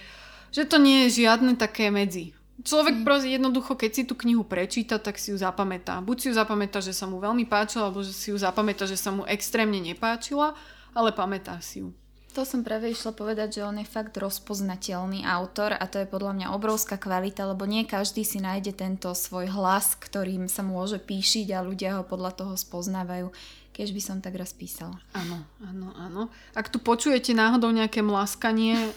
že 0.54 0.62
to 0.62 0.78
nie 0.78 1.10
je 1.10 1.26
žiadne 1.26 1.58
také 1.58 1.90
medzi. 1.90 2.38
Človek 2.60 3.02
mm. 3.02 3.04
proste 3.08 3.34
jednoducho, 3.34 3.72
keď 3.74 3.90
si 3.90 4.02
tú 4.04 4.14
knihu 4.14 4.44
prečíta, 4.44 5.00
tak 5.00 5.16
si 5.16 5.32
ju 5.32 5.36
zapamätá. 5.40 5.98
Buď 6.04 6.16
si 6.20 6.26
ju 6.28 6.34
zapamätá, 6.36 6.84
že 6.84 6.92
sa 6.92 7.08
mu 7.08 7.16
veľmi 7.16 7.48
páčila, 7.48 7.88
alebo 7.88 8.04
že 8.04 8.12
si 8.12 8.30
ju 8.30 8.36
zapamätá, 8.36 8.84
že 8.84 9.00
sa 9.00 9.10
mu 9.10 9.24
extrémne 9.24 9.80
nepáčila, 9.80 10.52
ale 10.92 11.10
pamätá 11.10 11.56
si 11.64 11.80
ju. 11.80 11.96
To 12.30 12.46
som 12.46 12.62
práve 12.62 12.94
išla 12.94 13.10
povedať, 13.10 13.58
že 13.58 13.66
on 13.66 13.82
je 13.82 13.86
fakt 13.86 14.14
rozpoznateľný 14.14 15.26
autor 15.26 15.74
a 15.74 15.82
to 15.90 15.98
je 15.98 16.06
podľa 16.06 16.32
mňa 16.38 16.46
obrovská 16.54 16.94
kvalita, 16.94 17.42
lebo 17.42 17.66
nie 17.66 17.82
každý 17.82 18.22
si 18.22 18.38
nájde 18.38 18.70
tento 18.78 19.10
svoj 19.18 19.50
hlas, 19.50 19.98
ktorým 19.98 20.46
sa 20.46 20.62
môže 20.62 21.02
píšiť 21.02 21.50
a 21.50 21.66
ľudia 21.66 21.98
ho 21.98 22.02
podľa 22.06 22.38
toho 22.38 22.54
spoznávajú. 22.54 23.34
Keď 23.74 23.88
by 23.90 24.02
som 24.02 24.16
tak 24.22 24.38
raz 24.38 24.54
písala. 24.54 24.98
Áno, 25.10 25.42
áno, 25.64 25.90
áno. 25.98 26.22
Ak 26.54 26.70
tu 26.70 26.78
počujete 26.78 27.34
náhodou 27.34 27.74
nejaké 27.74 27.98
mlaskanie, 27.98 28.94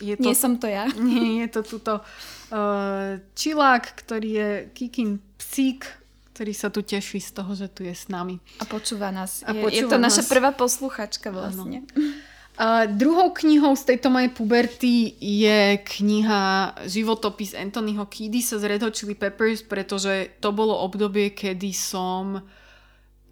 je 0.00 0.16
to... 0.16 0.24
Nie 0.24 0.36
som 0.36 0.56
to 0.56 0.64
ja. 0.64 0.88
Nie, 0.96 1.44
je 1.44 1.48
to 1.52 1.60
tuto 1.76 2.00
uh, 2.00 3.20
čilák, 3.36 3.84
ktorý 4.00 4.28
je 4.32 4.48
Kikin 4.72 5.20
psík, 5.36 5.84
ktorý 6.32 6.52
sa 6.56 6.72
tu 6.72 6.80
teší 6.80 7.20
z 7.20 7.30
toho, 7.36 7.52
že 7.52 7.68
tu 7.68 7.84
je 7.84 7.92
s 7.92 8.08
nami. 8.08 8.40
A 8.58 8.64
počúva 8.64 9.12
nás. 9.12 9.44
A 9.44 9.52
je, 9.52 9.60
počúva 9.60 9.76
je 9.76 9.82
to 9.92 9.98
nás. 10.00 10.16
naša 10.16 10.24
prvá 10.24 10.56
posluchačka 10.56 11.28
vlastne. 11.28 11.84
Áno. 11.92 12.00
Uh, 12.52 12.84
druhou 12.84 13.32
knihou 13.32 13.72
z 13.72 13.96
tejto 13.96 14.12
mojej 14.12 14.28
puberty 14.28 15.16
je 15.16 15.80
kniha 15.80 16.76
Životopis 16.84 17.56
Anthonyho 17.56 18.04
Kiedisa 18.04 18.60
z 18.60 18.76
Red 18.76 18.84
Hot 18.84 18.92
Chili 18.92 19.16
Peppers, 19.16 19.64
pretože 19.64 20.36
to 20.36 20.52
bolo 20.52 20.76
obdobie, 20.84 21.32
kedy 21.32 21.72
som 21.72 22.44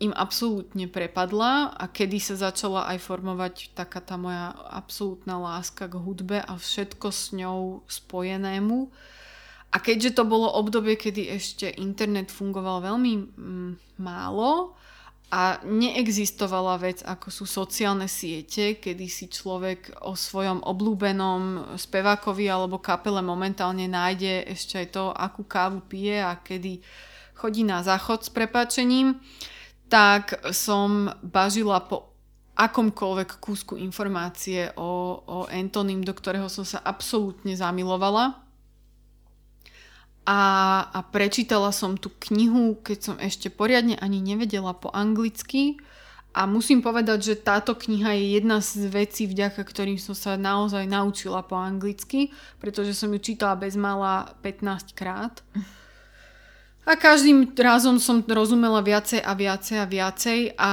im 0.01 0.17
absolútne 0.17 0.89
prepadla 0.89 1.77
a 1.77 1.85
kedy 1.93 2.17
sa 2.17 2.49
začala 2.49 2.89
aj 2.89 2.99
formovať 3.05 3.77
taká 3.77 4.01
tá 4.01 4.17
moja 4.17 4.57
absolútna 4.73 5.37
láska 5.37 5.85
k 5.85 6.01
hudbe 6.01 6.41
a 6.41 6.57
všetko 6.57 7.13
s 7.13 7.37
ňou 7.37 7.85
spojenému. 7.85 8.89
A 9.71 9.77
keďže 9.85 10.17
to 10.17 10.25
bolo 10.25 10.49
obdobie, 10.49 10.97
kedy 10.97 11.29
ešte 11.29 11.69
internet 11.77 12.33
fungoval 12.33 12.81
veľmi 12.81 13.13
mm, 13.37 14.01
málo, 14.01 14.73
a 15.31 15.63
neexistovala 15.63 16.75
vec 16.83 17.07
ako 17.07 17.31
sú 17.31 17.47
sociálne 17.47 18.11
siete, 18.11 18.83
kedy 18.83 19.07
si 19.07 19.31
človek 19.31 20.03
o 20.03 20.19
svojom 20.19 20.67
oblúbenom 20.67 21.71
spevákovi 21.79 22.51
alebo 22.51 22.83
kapele 22.83 23.23
momentálne 23.23 23.87
nájde 23.87 24.51
ešte 24.51 24.83
aj 24.83 24.89
to, 24.91 25.05
akú 25.15 25.47
kávu 25.47 25.87
pije 25.87 26.19
a 26.19 26.35
kedy 26.35 26.83
chodí 27.39 27.63
na 27.63 27.87
záchod 27.87 28.27
s 28.27 28.31
prepáčením, 28.35 29.23
tak 29.87 30.35
som 30.51 31.15
bažila 31.23 31.79
po 31.87 32.11
akomkoľvek 32.59 33.39
kúsku 33.39 33.79
informácie 33.79 34.75
o, 34.75 35.23
o 35.23 35.39
Antonym, 35.47 36.03
do 36.03 36.11
ktorého 36.11 36.51
som 36.51 36.67
sa 36.67 36.83
absolútne 36.83 37.55
zamilovala 37.55 38.50
a, 40.29 40.41
a 40.93 41.01
prečítala 41.01 41.73
som 41.73 41.97
tú 41.97 42.13
knihu, 42.31 42.77
keď 42.81 42.99
som 43.01 43.17
ešte 43.17 43.49
poriadne 43.49 43.97
ani 43.99 44.21
nevedela 44.21 44.77
po 44.77 44.93
anglicky 44.93 45.81
a 46.31 46.47
musím 46.47 46.79
povedať, 46.79 47.35
že 47.35 47.43
táto 47.43 47.75
kniha 47.75 48.15
je 48.15 48.39
jedna 48.39 48.63
z 48.63 48.87
vecí, 48.87 49.27
vďaka 49.27 49.67
ktorým 49.67 49.99
som 49.99 50.15
sa 50.15 50.39
naozaj 50.39 50.87
naučila 50.87 51.43
po 51.43 51.59
anglicky, 51.59 52.31
pretože 52.63 52.95
som 52.95 53.11
ju 53.11 53.19
čítala 53.19 53.59
bezmála 53.59 54.39
15 54.47 54.95
krát. 54.95 55.43
A 56.87 56.95
každým 56.95 57.51
razom 57.59 57.99
som 57.99 58.23
rozumela 58.23 58.79
viacej 58.79 59.21
a 59.21 59.33
viacej 59.35 59.77
a 59.79 59.87
viacej 59.87 60.39
a 60.57 60.73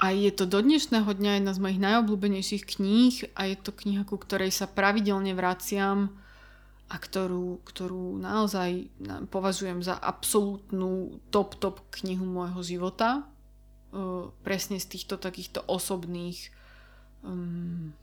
a 0.00 0.16
je 0.16 0.32
to 0.32 0.48
do 0.48 0.64
dnešného 0.64 1.12
dňa 1.12 1.32
jedna 1.36 1.52
z 1.52 1.60
mojich 1.60 1.80
najobľúbenejších 1.84 2.64
kníh 2.64 3.14
a 3.36 3.52
je 3.52 3.56
to 3.60 3.68
kniha, 3.68 4.08
ku 4.08 4.16
ktorej 4.16 4.48
sa 4.48 4.64
pravidelne 4.64 5.36
vraciam 5.36 6.16
a 6.90 6.96
ktorú, 6.98 7.62
ktorú 7.62 8.18
naozaj 8.18 8.90
považujem 9.30 9.78
za 9.78 9.94
absolútnu 9.94 11.22
top, 11.30 11.54
top 11.62 11.86
knihu 12.02 12.26
môjho 12.26 12.66
života. 12.66 13.22
Uh, 13.90 14.34
presne 14.42 14.78
z 14.78 14.86
týchto 14.86 15.18
takýchto 15.18 15.62
osobných 15.66 16.50
um, 17.22 17.94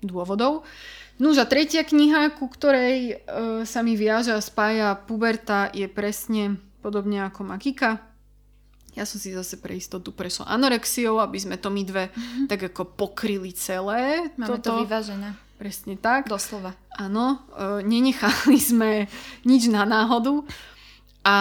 dôvodov. 0.00 0.64
Nuž 1.16 1.40
a 1.40 1.48
tretia 1.48 1.84
kniha, 1.84 2.36
ku 2.36 2.48
ktorej 2.48 3.24
uh, 3.24 3.64
sa 3.64 3.80
mi 3.80 3.96
viaže 3.96 4.36
a 4.36 4.44
spája 4.44 4.96
puberta, 4.96 5.72
je 5.72 5.88
presne 5.88 6.60
podobne 6.84 7.24
ako 7.24 7.44
Makika. 7.44 8.04
Ja 8.94 9.02
som 9.08 9.18
si 9.18 9.34
zase 9.34 9.58
pre 9.58 9.74
istotu 9.74 10.14
prešla 10.14 10.46
anorexiou, 10.54 11.18
aby 11.18 11.38
sme 11.40 11.56
to 11.58 11.68
my 11.68 11.82
dve 11.82 12.04
mm-hmm. 12.08 12.46
tak 12.50 12.72
ako 12.72 12.94
pokryli 12.94 13.52
celé. 13.52 14.32
Máme 14.40 14.60
toto. 14.60 14.80
to 14.80 14.84
vyvážené. 14.86 15.43
Presne 15.54 15.94
tak. 15.94 16.26
Doslova. 16.26 16.74
Áno, 16.98 17.38
e, 17.54 17.86
nenechali 17.86 18.58
sme 18.74 19.06
nič 19.46 19.70
na 19.70 19.86
náhodu. 19.86 20.42
A 21.24 21.36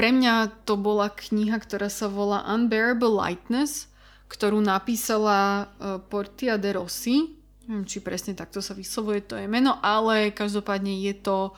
pre 0.00 0.16
mňa 0.16 0.64
to 0.64 0.80
bola 0.80 1.12
kniha, 1.12 1.60
ktorá 1.60 1.92
sa 1.92 2.08
volá 2.08 2.40
Unbearable 2.48 3.12
Lightness, 3.12 3.92
ktorú 4.32 4.62
napísala 4.64 5.68
e, 5.76 6.00
Portia 6.08 6.56
de 6.56 6.72
Rossi. 6.72 7.36
Neviem, 7.68 7.84
či 7.84 8.00
presne 8.00 8.32
takto 8.32 8.64
sa 8.64 8.72
vyslovuje 8.72 9.20
to 9.22 9.36
je 9.36 9.44
meno, 9.44 9.76
ale 9.84 10.32
každopádne 10.32 10.96
je 11.04 11.14
to 11.20 11.38
e, 11.46 11.52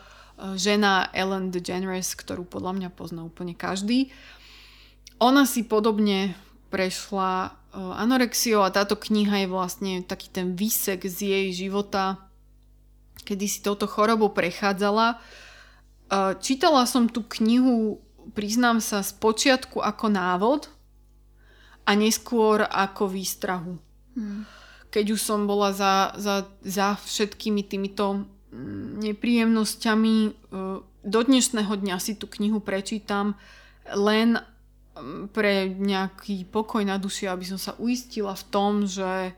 žena 0.59 1.12
Ellen 1.14 1.55
DeGeneres, 1.55 2.18
ktorú 2.18 2.48
podľa 2.48 2.72
mňa 2.83 2.88
pozná 2.90 3.22
úplne 3.22 3.55
každý. 3.55 4.11
Ona 5.22 5.46
si 5.46 5.62
podobne 5.62 6.35
prešla 6.74 7.62
anorexiou 7.72 8.61
a 8.61 8.74
táto 8.74 9.00
kniha 9.00 9.44
je 9.44 9.48
vlastne 9.48 9.92
taký 10.04 10.28
ten 10.28 10.52
výsek 10.52 11.08
z 11.08 11.18
jej 11.32 11.46
života, 11.56 12.20
kedy 13.24 13.44
si 13.48 13.64
touto 13.64 13.88
chorobou 13.88 14.28
prechádzala. 14.32 15.16
Čítala 16.44 16.85
som 16.85 17.08
tú 17.08 17.24
knihu, 17.40 18.04
priznám 18.37 18.85
sa, 18.85 19.00
z 19.00 19.16
počiatku 19.16 19.80
ako 19.80 20.12
návod 20.12 20.68
a 21.88 21.96
neskôr 21.96 22.68
ako 22.68 23.08
výstrahu. 23.08 23.80
Hmm. 24.12 24.44
Keď 24.92 25.16
už 25.16 25.20
som 25.24 25.48
bola 25.48 25.72
za, 25.72 26.12
za, 26.20 26.44
za 26.61 27.00
všetkými 27.00 27.64
týmito 27.64 28.28
mm, 28.52 29.00
nepríjemnosťami, 29.08 30.16
e, 30.28 30.30
do 30.85 31.20
dnešného 31.24 31.72
dňa 31.72 31.96
si 31.96 32.12
tú 32.20 32.28
knihu 32.28 32.61
prečítam 32.61 33.40
len 33.88 34.37
pre 35.33 35.72
nejaký 35.72 36.44
pokoj 36.52 36.85
na 36.85 37.00
duši, 37.00 37.28
aby 37.28 37.44
som 37.48 37.57
sa 37.57 37.72
uistila 37.81 38.37
v 38.37 38.44
tom, 38.52 38.72
že, 38.85 39.33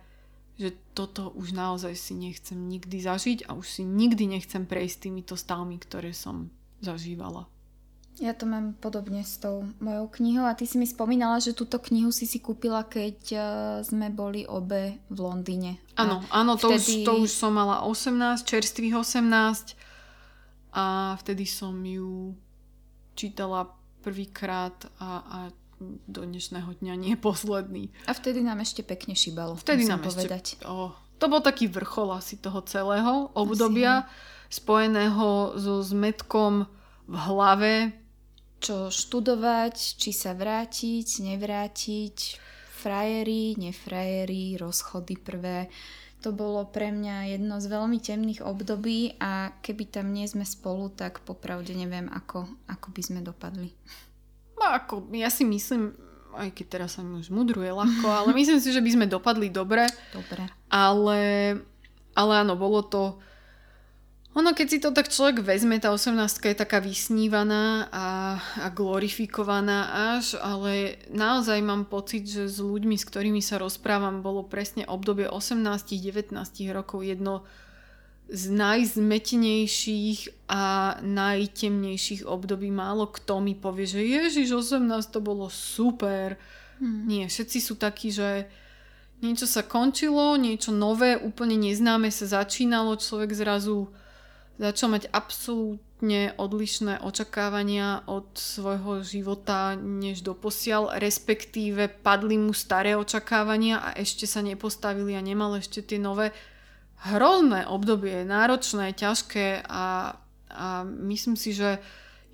že 0.58 0.74
toto 0.94 1.30
už 1.38 1.54
naozaj 1.54 1.94
si 1.94 2.18
nechcem 2.18 2.58
nikdy 2.58 2.98
zažiť 2.98 3.38
a 3.46 3.54
už 3.54 3.66
si 3.66 3.82
nikdy 3.86 4.26
nechcem 4.26 4.66
prejsť 4.66 5.08
týmito 5.08 5.38
stavmi, 5.38 5.78
ktoré 5.78 6.10
som 6.10 6.50
zažívala. 6.82 7.46
Ja 8.22 8.30
to 8.30 8.46
mám 8.46 8.78
podobne 8.78 9.26
s 9.26 9.42
tou 9.42 9.66
mojou 9.82 10.06
knihou 10.06 10.46
a 10.46 10.54
ty 10.54 10.70
si 10.70 10.78
mi 10.78 10.86
spomínala, 10.86 11.42
že 11.42 11.50
túto 11.50 11.82
knihu 11.82 12.14
si 12.14 12.30
si 12.30 12.38
kúpila, 12.38 12.86
keď 12.86 13.18
uh, 13.34 13.42
sme 13.82 14.06
boli 14.14 14.46
obe 14.46 15.02
v 15.10 15.18
Londýne. 15.18 15.82
Áno, 15.98 16.22
áno, 16.30 16.54
to, 16.54 16.70
vtedy... 16.70 17.02
už, 17.02 17.10
to 17.10 17.12
už 17.26 17.30
som 17.34 17.58
mala 17.58 17.82
18, 17.82 18.46
čerstvých 18.46 18.94
18 18.94 19.74
a 20.78 21.18
vtedy 21.18 21.42
som 21.42 21.74
ju 21.82 22.38
čítala 23.18 23.74
prvýkrát 24.04 24.76
a, 25.00 25.08
a 25.24 25.38
do 26.06 26.22
dnešného 26.28 26.76
dňa 26.84 26.94
nie 27.00 27.16
posledný. 27.16 27.88
A 28.04 28.12
vtedy 28.12 28.44
nám 28.44 28.60
ešte 28.60 28.84
pekne 28.84 29.16
šibalo. 29.16 29.56
Vtedy 29.56 29.88
nám 29.88 30.04
povedať. 30.04 30.60
ešte... 30.60 30.68
Oh, 30.68 30.92
to 31.16 31.26
bol 31.32 31.40
taký 31.40 31.72
vrchol 31.72 32.12
asi 32.12 32.36
toho 32.36 32.60
celého 32.68 33.32
obdobia 33.32 34.04
asi. 34.04 34.60
spojeného 34.60 35.56
so 35.56 35.80
zmetkom 35.80 36.68
v 37.08 37.16
hlave. 37.16 37.74
Čo 38.60 38.88
študovať, 38.88 39.76
či 39.76 40.10
sa 40.12 40.32
vrátiť, 40.32 41.08
nevrátiť, 41.20 42.16
frajeri, 42.80 43.56
nefrajeri, 43.60 44.56
rozchody 44.60 45.16
prvé. 45.20 45.68
To 46.24 46.32
bolo 46.32 46.64
pre 46.64 46.88
mňa 46.88 47.36
jedno 47.36 47.60
z 47.60 47.68
veľmi 47.68 48.00
temných 48.00 48.40
období 48.40 49.20
a 49.20 49.52
keby 49.60 49.84
tam 49.92 50.08
nie 50.16 50.24
sme 50.24 50.48
spolu, 50.48 50.88
tak 50.88 51.20
popravde 51.20 51.76
neviem, 51.76 52.08
ako, 52.08 52.48
ako 52.64 52.88
by 52.96 53.02
sme 53.04 53.20
dopadli. 53.20 53.76
No 54.56 54.72
ako, 54.72 55.12
ja 55.12 55.28
si 55.28 55.44
myslím, 55.44 55.92
aj 56.32 56.48
keď 56.56 56.66
teraz 56.66 56.96
sa 56.96 57.04
mi 57.04 57.20
už 57.20 57.28
mudruje 57.28 57.68
ľahko, 57.68 58.08
ale 58.08 58.32
myslím 58.40 58.56
si, 58.56 58.72
že 58.72 58.80
by 58.80 58.90
sme 58.96 59.04
dopadli 59.04 59.52
dobre. 59.52 59.84
Dobre. 60.16 60.48
Ale, 60.72 61.20
ale 62.16 62.32
áno, 62.40 62.56
bolo 62.56 62.80
to... 62.80 63.20
Ono, 64.34 64.50
keď 64.50 64.66
si 64.66 64.82
to 64.82 64.90
tak 64.90 65.14
človek 65.14 65.46
vezme, 65.46 65.78
tá 65.78 65.94
18 65.94 66.18
je 66.42 66.58
taká 66.58 66.82
vysnívaná 66.82 67.86
a, 67.94 68.06
a 68.58 68.66
glorifikovaná 68.74 70.10
až, 70.18 70.34
ale 70.42 70.98
naozaj 71.06 71.62
mám 71.62 71.86
pocit, 71.86 72.26
že 72.26 72.50
s 72.50 72.58
ľuďmi, 72.58 72.98
s 72.98 73.06
ktorými 73.06 73.38
sa 73.38 73.62
rozprávam, 73.62 74.26
bolo 74.26 74.42
presne 74.42 74.82
obdobie 74.90 75.30
18-19 75.30 76.34
rokov 76.74 77.06
jedno 77.06 77.46
z 78.26 78.50
najzmetenejších 78.50 80.50
a 80.50 80.98
najtemnejších 80.98 82.26
období. 82.26 82.74
Málo 82.74 83.06
kto 83.14 83.38
mi 83.38 83.54
povie, 83.54 83.86
že 83.86 84.02
Ježiš, 84.02 84.74
18 84.74 85.14
to 85.14 85.22
bolo 85.22 85.46
super. 85.46 86.34
Hmm. 86.82 87.06
Nie, 87.06 87.30
všetci 87.30 87.62
sú 87.62 87.78
takí, 87.78 88.10
že 88.10 88.50
niečo 89.22 89.46
sa 89.46 89.62
končilo, 89.62 90.34
niečo 90.34 90.74
nové, 90.74 91.14
úplne 91.14 91.54
neznáme 91.54 92.10
sa 92.10 92.42
začínalo, 92.42 92.98
človek 92.98 93.30
zrazu 93.30 93.94
začal 94.58 94.94
mať 94.94 95.10
absolútne 95.10 96.30
odlišné 96.38 97.02
očakávania 97.02 98.06
od 98.06 98.38
svojho 98.38 99.02
života 99.02 99.74
než 99.74 100.22
doposiaľ, 100.22 100.98
respektíve 101.02 101.90
padli 101.90 102.38
mu 102.38 102.54
staré 102.54 102.94
očakávania 102.94 103.82
a 103.82 103.88
ešte 103.98 104.30
sa 104.30 104.40
nepostavili 104.44 105.18
a 105.18 105.24
nemal 105.24 105.58
ešte 105.58 105.82
tie 105.82 105.98
nové 105.98 106.30
hrozné 107.04 107.66
obdobie, 107.68 108.24
náročné, 108.24 108.94
ťažké 108.96 109.66
a, 109.66 110.16
a 110.48 110.66
myslím 110.86 111.36
si, 111.36 111.52
že 111.52 111.82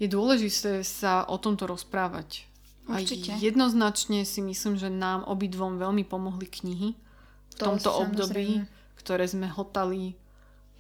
je 0.01 0.09
dôležité 0.09 0.81
sa 0.87 1.27
o 1.27 1.37
tomto 1.37 1.69
rozprávať. 1.69 2.47
Určite. 2.89 3.37
A 3.37 3.39
jednoznačne 3.39 4.25
si 4.25 4.41
myslím, 4.43 4.75
že 4.81 4.89
nám 4.91 5.27
obidvom 5.29 5.79
veľmi 5.79 6.03
pomohli 6.09 6.49
knihy 6.49 6.89
v 6.97 7.55
to 7.55 7.63
tomto 7.69 7.91
období, 7.93 8.67
ktoré 8.99 9.29
sme 9.29 9.47
hotali 9.47 10.17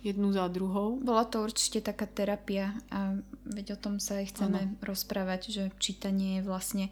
jednu 0.01 0.33
za 0.33 0.49
druhou. 0.49 0.97
Bola 1.01 1.29
to 1.29 1.45
určite 1.45 1.85
taká 1.85 2.09
terapia 2.09 2.73
a 2.89 3.21
veď 3.45 3.77
o 3.77 3.79
tom 3.79 4.01
sa 4.01 4.21
aj 4.21 4.33
chceme 4.33 4.61
ano. 4.65 4.75
rozprávať, 4.81 5.41
že 5.53 5.63
čítanie 5.77 6.41
je 6.41 6.47
vlastne 6.49 6.87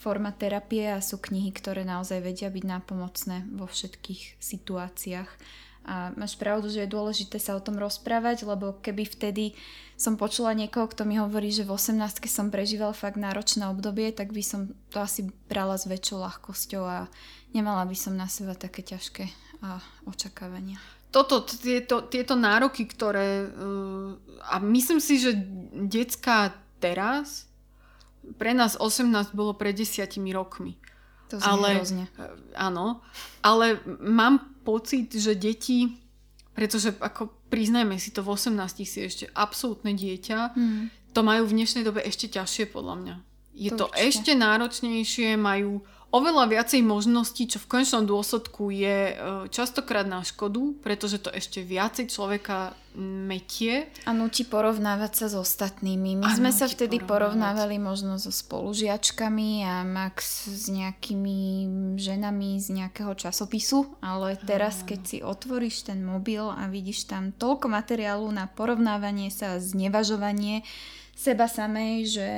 forma 0.00 0.32
terapie 0.32 0.88
a 0.90 1.04
sú 1.04 1.20
knihy, 1.20 1.52
ktoré 1.52 1.84
naozaj 1.84 2.24
vedia 2.24 2.48
byť 2.48 2.64
nápomocné 2.64 3.48
vo 3.54 3.68
všetkých 3.68 4.40
situáciách. 4.40 5.30
A 5.84 6.16
máš 6.16 6.40
pravdu, 6.40 6.72
že 6.72 6.88
je 6.88 6.94
dôležité 6.96 7.36
sa 7.36 7.52
o 7.52 7.60
tom 7.60 7.76
rozprávať, 7.76 8.48
lebo 8.48 8.80
keby 8.80 9.04
vtedy 9.04 9.52
som 10.00 10.16
počula 10.16 10.56
niekoho, 10.56 10.88
kto 10.88 11.04
mi 11.04 11.20
hovorí, 11.20 11.52
že 11.52 11.68
v 11.68 11.76
18 11.76 12.24
som 12.24 12.48
prežíval 12.48 12.96
fakt 12.96 13.20
náročné 13.20 13.68
obdobie, 13.68 14.08
tak 14.08 14.32
by 14.32 14.40
som 14.40 14.72
to 14.88 15.04
asi 15.04 15.28
brala 15.44 15.76
s 15.76 15.84
väčšou 15.84 16.24
ľahkosťou 16.24 16.82
a 16.88 17.04
nemala 17.52 17.84
by 17.84 17.92
som 17.92 18.16
na 18.16 18.24
seba 18.32 18.56
také 18.56 18.80
ťažké 18.80 19.28
a, 19.60 19.84
očakávania. 20.08 20.80
Toto, 21.14 21.46
tieto, 21.46 22.10
tieto 22.10 22.34
nároky, 22.34 22.90
ktoré... 22.90 23.46
Uh, 23.54 24.18
a 24.50 24.58
myslím 24.58 24.98
si, 24.98 25.22
že 25.22 25.30
detská 25.86 26.50
teraz 26.82 27.46
pre 28.36 28.56
nás 28.56 28.76
18 28.80 29.36
bolo 29.36 29.52
pred 29.54 29.76
desiatimi 29.76 30.32
rokmi. 30.32 30.80
To 31.32 31.40
ale, 31.40 31.80
hrozne. 31.80 32.08
Áno, 32.56 33.00
ale 33.40 33.80
mám 34.00 34.40
pocit, 34.64 35.12
že 35.12 35.36
deti, 35.36 35.96
pretože 36.52 36.92
ako 37.00 37.32
priznajme 37.48 37.96
si 37.96 38.12
to, 38.12 38.24
v 38.24 38.32
18 38.36 38.84
si 38.84 38.98
ešte 39.04 39.24
absolútne 39.32 39.92
dieťa, 39.96 40.38
mm. 40.56 41.12
to 41.16 41.20
majú 41.24 41.48
v 41.48 41.56
dnešnej 41.62 41.84
dobe 41.84 42.04
ešte 42.04 42.28
ťažšie 42.32 42.72
podľa 42.72 42.94
mňa. 43.00 43.14
Je 43.54 43.70
to, 43.70 43.86
to 43.86 43.94
ešte 43.94 44.34
náročnejšie, 44.34 45.38
majú 45.38 45.86
oveľa 46.14 46.46
viacej 46.46 46.80
možností, 46.86 47.50
čo 47.50 47.58
v 47.58 47.66
konečnom 47.66 48.06
dôsledku 48.06 48.70
je 48.70 48.98
e, 49.10 49.14
častokrát 49.50 50.06
na 50.06 50.22
škodu, 50.22 50.78
pretože 50.78 51.18
to 51.18 51.34
ešte 51.34 51.66
viacej 51.66 52.06
človeka 52.06 52.78
metie. 53.02 53.90
A 54.06 54.14
nutí 54.14 54.46
porovnávať 54.46 55.12
sa 55.18 55.26
s 55.26 55.34
ostatnými. 55.34 56.22
My 56.22 56.30
a 56.30 56.38
sme 56.38 56.54
sa 56.54 56.70
vtedy 56.70 57.02
porovnávali 57.02 57.82
možno 57.82 58.22
so 58.22 58.30
spolužiačkami 58.30 59.66
a 59.66 59.82
Max 59.82 60.46
s 60.46 60.70
nejakými 60.70 61.66
ženami 61.98 62.62
z 62.62 62.68
nejakého 62.70 63.18
časopisu, 63.18 63.98
ale 63.98 64.38
teraz 64.38 64.86
keď 64.86 65.00
si 65.02 65.18
otvoríš 65.18 65.90
ten 65.90 66.06
mobil 66.06 66.46
a 66.46 66.70
vidíš 66.70 67.10
tam 67.10 67.34
toľko 67.34 67.66
materiálu 67.66 68.30
na 68.30 68.46
porovnávanie 68.46 69.34
sa, 69.34 69.58
znevažovanie 69.58 70.62
seba 71.18 71.50
samej, 71.50 71.94
že 72.06 72.28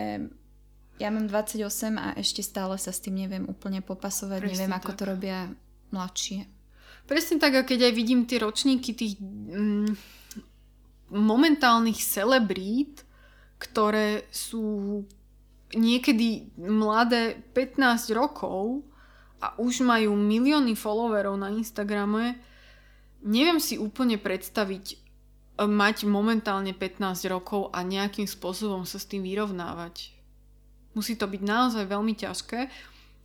ja 0.97 1.09
mám 1.13 1.29
28 1.29 2.01
a 2.01 2.17
ešte 2.17 2.41
stále 2.41 2.81
sa 2.81 2.89
s 2.89 3.05
tým 3.05 3.21
neviem 3.21 3.45
úplne 3.45 3.85
popasovať, 3.85 4.41
Presne 4.41 4.53
neviem, 4.57 4.73
tak. 4.73 4.81
ako 4.81 4.91
to 4.97 5.05
robia 5.05 5.39
mladšie. 5.93 6.49
Presne 7.07 7.37
tak, 7.39 7.55
a 7.55 7.63
keď 7.63 7.91
aj 7.91 7.93
vidím 7.95 8.27
tie 8.27 8.43
ročníky 8.43 8.91
tých 8.97 9.21
mm, 9.21 9.95
momentálnych 11.13 12.01
celebrít, 12.03 13.07
ktoré 13.63 14.27
sú 14.33 15.05
niekedy 15.77 16.51
mladé 16.59 17.39
15 17.55 18.11
rokov 18.17 18.83
a 19.39 19.55
už 19.61 19.85
majú 19.85 20.17
milióny 20.17 20.75
followerov 20.75 21.37
na 21.37 21.53
Instagrame, 21.53 22.41
neviem 23.21 23.61
si 23.61 23.77
úplne 23.77 24.17
predstaviť 24.17 24.85
e, 24.93 24.97
mať 25.63 26.09
momentálne 26.09 26.73
15 26.73 27.29
rokov 27.29 27.71
a 27.71 27.85
nejakým 27.85 28.25
spôsobom 28.25 28.89
sa 28.89 28.97
s 28.97 29.07
tým 29.07 29.23
vyrovnávať. 29.23 30.16
Musí 30.97 31.13
to 31.15 31.29
byť 31.29 31.43
naozaj 31.45 31.85
veľmi 31.85 32.17
ťažké. 32.17 32.61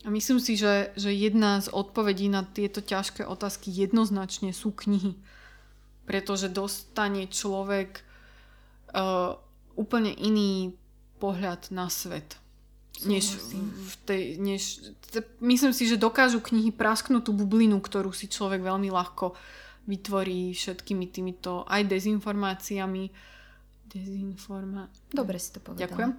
A 0.01 0.07
myslím 0.11 0.43
si, 0.43 0.59
že, 0.59 0.91
že 0.99 1.15
jedna 1.15 1.63
z 1.63 1.71
odpovedí 1.71 2.27
na 2.27 2.43
tieto 2.43 2.83
ťažké 2.83 3.23
otázky 3.23 3.71
jednoznačne 3.71 4.51
sú 4.51 4.75
knihy. 4.75 5.15
Pretože 6.03 6.51
dostane 6.51 7.31
človek 7.31 8.03
uh, 8.91 9.39
úplne 9.79 10.11
iný 10.11 10.75
pohľad 11.21 11.71
na 11.71 11.87
svet. 11.87 12.41
Než 13.07 13.39
v 13.63 13.95
tej, 14.05 14.23
než, 14.37 14.61
myslím 15.41 15.73
si, 15.73 15.89
že 15.89 15.97
dokážu 15.97 16.43
knihy 16.43 16.69
prasknúť 16.69 17.29
tú 17.29 17.31
bublinu, 17.33 17.81
ktorú 17.81 18.13
si 18.13 18.29
človek 18.29 18.61
veľmi 18.61 18.93
ľahko 18.93 19.33
vytvorí 19.89 20.53
všetkými 20.53 21.09
týmito 21.09 21.65
aj 21.65 21.89
dezinformáciami, 21.89 23.09
Dezinforma... 23.91 24.87
Dobre 25.11 25.35
si 25.35 25.51
to 25.51 25.59
povedala. 25.59 25.91
Ďakujem. 25.91 26.11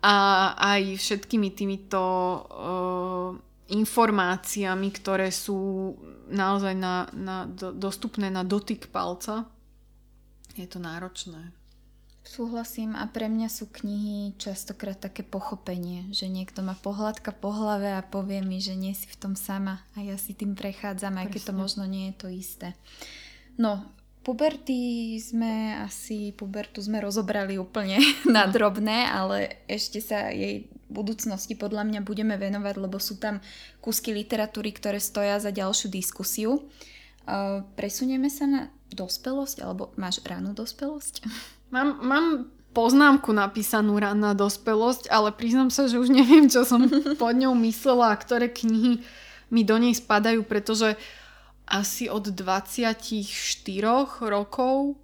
A 0.00 0.14
aj 0.56 0.82
všetkými 0.96 1.52
týmito 1.52 2.00
uh, 2.00 3.30
informáciami, 3.68 4.88
ktoré 4.88 5.28
sú 5.28 5.92
naozaj 6.32 6.72
na, 6.72 7.08
na, 7.12 7.44
do, 7.44 7.76
dostupné 7.76 8.32
na 8.32 8.40
dotyk 8.40 8.88
palca. 8.88 9.44
Je 10.56 10.64
to 10.64 10.80
náročné. 10.80 11.52
Súhlasím 12.24 12.96
a 12.96 13.04
pre 13.04 13.28
mňa 13.28 13.52
sú 13.52 13.68
knihy 13.68 14.32
častokrát 14.40 14.96
také 14.96 15.20
pochopenie, 15.20 16.08
že 16.08 16.24
niekto 16.24 16.64
ma 16.64 16.72
pohľadka 16.72 17.36
po 17.36 17.52
hlave 17.52 17.92
a 17.92 18.00
povie 18.00 18.40
mi, 18.40 18.64
že 18.64 18.72
nie 18.72 18.96
si 18.96 19.04
v 19.12 19.20
tom 19.20 19.36
sama 19.36 19.84
a 19.92 20.00
ja 20.00 20.16
si 20.16 20.32
tým 20.32 20.56
prechádzam, 20.56 21.20
aj 21.20 21.36
keď 21.36 21.52
to 21.52 21.54
možno 21.54 21.84
nie 21.84 22.08
je 22.08 22.14
to 22.16 22.28
isté. 22.32 22.72
No, 23.60 23.84
Puberty 24.24 25.20
sme 25.20 25.76
asi, 25.84 26.32
pubertu 26.32 26.80
sme 26.80 26.96
rozobrali 27.04 27.60
úplne 27.60 28.00
na 28.24 28.48
drobné, 28.48 29.04
ale 29.12 29.60
ešte 29.68 30.00
sa 30.00 30.32
jej 30.32 30.64
budúcnosti 30.88 31.52
podľa 31.52 31.84
mňa 31.84 32.00
budeme 32.00 32.40
venovať, 32.40 32.74
lebo 32.80 32.96
sú 32.96 33.20
tam 33.20 33.44
kúsky 33.84 34.16
literatúry, 34.16 34.72
ktoré 34.72 34.96
stoja 34.96 35.36
za 35.36 35.52
ďalšiu 35.52 35.92
diskusiu. 35.92 36.64
Uh, 37.28 37.68
presunieme 37.76 38.32
sa 38.32 38.48
na 38.48 38.62
dospelosť, 38.96 39.60
alebo 39.60 39.92
máš 40.00 40.24
ranú 40.24 40.56
dospelosť? 40.56 41.20
Mám, 41.74 42.06
mám 42.06 42.26
poznámku 42.70 43.34
napísanú 43.34 43.98
ranná 43.98 44.30
dospelosť, 44.30 45.10
ale 45.10 45.34
priznám 45.34 45.74
sa, 45.74 45.90
že 45.90 45.98
už 45.98 46.06
neviem, 46.06 46.46
čo 46.46 46.62
som 46.62 46.86
pod 47.18 47.34
ňou 47.34 47.50
myslela 47.66 48.14
a 48.14 48.20
ktoré 48.20 48.46
knihy 48.46 49.02
mi 49.50 49.66
do 49.66 49.74
nej 49.82 49.90
spadajú, 49.90 50.46
pretože 50.46 50.94
uh, 50.94 51.23
asi 51.64 52.12
od 52.12 52.28
24 52.28 53.24
rokov 54.20 54.96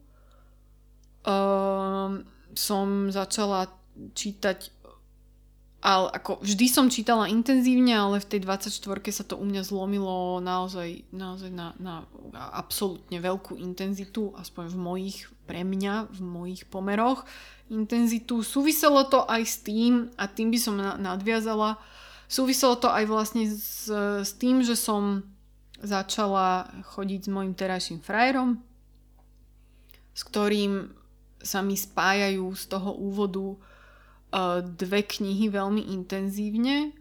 um, 1.25 2.25
som 2.53 2.87
začala 3.09 3.73
čítať 4.17 4.81
ale 5.81 6.13
ako 6.13 6.45
vždy 6.45 6.67
som 6.69 6.93
čítala 6.93 7.25
intenzívne, 7.33 7.97
ale 7.97 8.21
v 8.21 8.37
tej 8.37 8.41
24 8.45 8.85
sa 9.09 9.25
to 9.25 9.41
u 9.41 9.49
mňa 9.49 9.65
zlomilo 9.65 10.37
naozaj, 10.45 11.09
naozaj 11.09 11.49
na, 11.49 11.73
na 11.81 12.05
absolútne 12.53 13.17
veľkú 13.17 13.57
intenzitu, 13.57 14.37
aspoň 14.37 14.65
v 14.69 14.77
mojich, 14.77 15.19
pre 15.49 15.65
mňa, 15.65 16.13
v 16.13 16.21
mojich 16.21 16.69
pomeroch 16.69 17.25
intenzitu. 17.73 18.45
Súviselo 18.45 19.09
to 19.09 19.25
aj 19.25 19.41
s 19.41 19.57
tým, 19.65 20.13
a 20.21 20.29
tým 20.29 20.53
by 20.53 20.59
som 20.61 20.77
nadviazala, 20.77 21.81
súviselo 22.29 22.77
to 22.77 22.93
aj 22.93 23.05
vlastne 23.09 23.49
s, 23.49 23.89
s 24.21 24.37
tým, 24.37 24.61
že 24.61 24.77
som 24.77 25.25
začala 25.81 26.69
chodiť 26.95 27.21
s 27.27 27.31
mojim 27.33 27.53
terajším 27.57 28.01
frajerom, 28.05 28.61
s 30.15 30.23
ktorým 30.25 30.93
sa 31.41 31.65
mi 31.65 31.77
spájajú 31.77 32.53
z 32.53 32.65
toho 32.69 32.93
úvodu 32.97 33.57
dve 34.63 35.01
knihy 35.03 35.51
veľmi 35.51 35.91
intenzívne. 35.91 36.95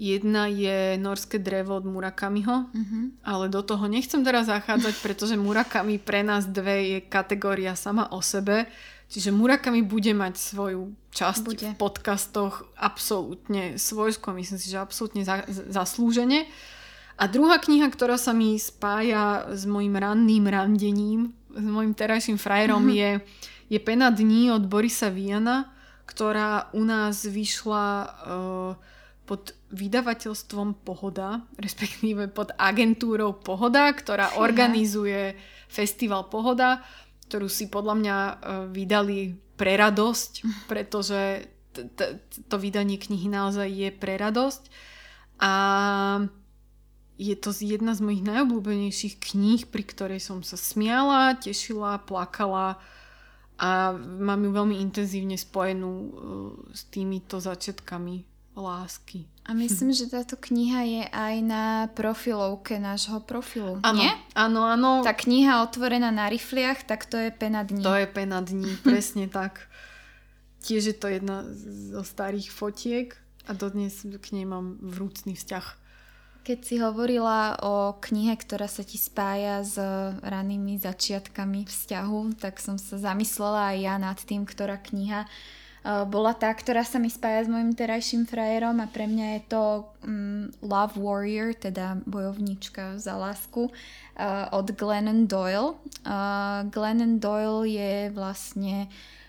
Jedna 0.00 0.48
je 0.48 0.96
Norské 0.96 1.36
drevo 1.36 1.76
od 1.76 1.84
Murakamiho, 1.84 2.72
uh-huh. 2.72 3.04
ale 3.20 3.52
do 3.52 3.60
toho 3.60 3.84
nechcem 3.84 4.24
teraz 4.24 4.48
zachádzať, 4.48 4.94
pretože 5.04 5.36
Murakami 5.36 6.00
pre 6.00 6.24
nás 6.24 6.48
dve 6.48 6.96
je 6.96 6.98
kategória 7.04 7.76
sama 7.76 8.08
o 8.10 8.24
sebe. 8.24 8.64
Čiže 9.10 9.34
Murakami 9.34 9.82
bude 9.82 10.14
mať 10.14 10.38
svoju 10.38 10.94
časť 11.10 11.44
bude. 11.44 11.68
v 11.74 11.76
podcastoch 11.76 12.64
absolútne 12.78 13.74
svojsko, 13.76 14.32
myslím 14.38 14.58
si, 14.62 14.70
že 14.70 14.78
absolútne 14.78 15.26
za, 15.26 15.42
zaslúžene. 15.50 16.46
A 17.20 17.28
druhá 17.28 17.60
kniha, 17.60 17.92
ktorá 17.92 18.16
sa 18.16 18.32
mi 18.32 18.56
spája 18.56 19.52
s 19.52 19.68
mojim 19.68 19.92
ranným 19.92 20.48
randením, 20.48 21.36
s 21.52 21.68
mojim 21.68 21.92
terajším 21.92 22.40
frajerom, 22.40 22.88
uh-huh. 22.88 22.96
je, 22.96 23.10
je 23.76 23.78
Pena 23.78 24.08
dní 24.08 24.48
od 24.48 24.64
Borisa 24.64 25.12
Viana 25.12 25.76
ktorá 26.10 26.74
u 26.74 26.82
nás 26.82 27.22
vyšla 27.22 27.86
uh, 27.86 28.10
pod 29.22 29.54
vydavateľstvom 29.70 30.82
Pohoda, 30.82 31.46
respektíve 31.64 32.26
pod 32.34 32.50
agentúrou 32.58 33.38
Pohoda, 33.38 33.86
ktorá 33.94 34.42
organizuje 34.42 35.38
festival 35.70 36.26
Pohoda, 36.26 36.82
ktorú 37.30 37.46
si 37.46 37.70
podľa 37.70 37.94
mňa 37.94 38.16
uh, 38.18 38.34
vydali 38.66 39.38
pre 39.54 39.78
radosť, 39.78 40.66
pretože 40.66 41.46
t- 41.70 41.86
t- 41.94 42.18
to 42.50 42.56
vydanie 42.58 42.98
knihy 42.98 43.30
naozaj 43.30 43.70
je 43.70 43.88
pre 43.94 44.18
radosť. 44.18 44.62
A 45.40 45.52
je 47.20 47.36
to 47.36 47.52
jedna 47.52 47.92
z 47.92 48.00
mojich 48.00 48.24
najobľúbenejších 48.24 49.20
kníh, 49.20 49.68
pri 49.68 49.84
ktorej 49.84 50.24
som 50.24 50.40
sa 50.40 50.56
smiala, 50.56 51.36
tešila, 51.36 52.00
plakala 52.08 52.80
a 53.60 53.92
mám 54.00 54.40
ju 54.40 54.50
veľmi 54.56 54.80
intenzívne 54.80 55.36
spojenú 55.36 55.92
uh, 55.92 56.08
s 56.72 56.88
týmito 56.88 57.36
začiatkami 57.36 58.24
lásky. 58.56 59.28
A 59.44 59.52
myslím, 59.52 59.92
že 59.92 60.08
táto 60.08 60.40
kniha 60.40 60.80
je 60.88 61.04
aj 61.12 61.34
na 61.44 61.64
profilovke 61.92 62.80
nášho 62.80 63.20
profilu, 63.20 63.82
ano, 63.84 64.00
nie? 64.00 64.12
Áno, 64.32 64.64
áno. 64.64 65.04
Tá 65.04 65.12
kniha 65.12 65.60
otvorená 65.60 66.08
na 66.08 66.32
rifliach, 66.32 66.88
tak 66.88 67.04
to 67.04 67.20
je 67.20 67.28
pena 67.34 67.68
dní. 67.68 67.84
To 67.84 67.94
je 68.00 68.08
pena 68.08 68.40
dní, 68.40 68.80
presne 68.86 69.28
tak. 69.28 69.68
Tiež 70.64 70.92
je 70.92 70.96
to 70.96 71.08
jedna 71.12 71.44
zo 71.92 72.00
starých 72.00 72.48
fotiek 72.48 73.16
a 73.44 73.52
dodnes 73.52 74.08
k 74.08 74.26
nej 74.32 74.48
mám 74.48 74.80
vrúcný 74.80 75.36
vzťah. 75.36 75.79
Keď 76.40 76.58
si 76.64 76.80
hovorila 76.80 77.60
o 77.60 78.00
knihe, 78.00 78.32
ktorá 78.32 78.64
sa 78.64 78.80
ti 78.80 78.96
spája 78.96 79.60
s 79.60 79.76
ranými 80.24 80.80
začiatkami 80.80 81.68
vzťahu, 81.68 82.40
tak 82.40 82.56
som 82.56 82.80
sa 82.80 82.96
zamyslela 82.96 83.76
aj 83.76 83.78
ja 83.78 83.94
nad 84.00 84.16
tým, 84.16 84.48
ktorá 84.48 84.80
kniha 84.80 85.24
e, 85.24 85.28
bola 86.08 86.32
tá, 86.32 86.48
ktorá 86.48 86.80
sa 86.80 86.96
mi 86.96 87.12
spája 87.12 87.44
s 87.44 87.52
mojim 87.52 87.76
terajším 87.76 88.24
frajerom 88.24 88.80
a 88.80 88.88
pre 88.88 89.04
mňa 89.04 89.26
je 89.36 89.42
to 89.52 89.62
um, 90.00 90.48
Love 90.64 90.96
Warrior, 90.96 91.52
teda 91.52 92.00
bojovnička 92.08 92.96
za 92.96 93.20
lásku 93.20 93.68
uh, 93.68 94.48
od 94.56 94.72
Glennon 94.72 95.28
Doyle. 95.28 95.76
Uh, 96.08 96.64
Glennon 96.72 97.20
Doyle 97.20 97.68
je 97.68 97.92
vlastne 98.16 98.88
uh, 98.88 99.19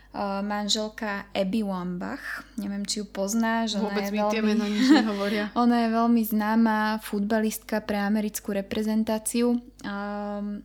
manželka 0.43 1.25
Abby 1.31 1.63
Wambach. 1.63 2.43
Neviem, 2.59 2.83
či 2.83 2.99
ju 2.99 3.05
poznáš. 3.07 3.79
Ona 3.79 3.87
Vôbec 3.87 4.03
je 4.03 4.11
mi 4.11 4.19
veľmi, 4.19 4.33
tie 4.35 4.43
meno 4.43 4.65
nič 4.67 4.87
nehovoria. 4.91 5.45
ona 5.63 5.87
je 5.87 5.89
veľmi 5.95 6.21
známa 6.27 6.77
futbalistka 6.99 7.79
pre 7.79 7.95
americkú 7.95 8.51
reprezentáciu. 8.51 9.55
Um, 9.87 10.59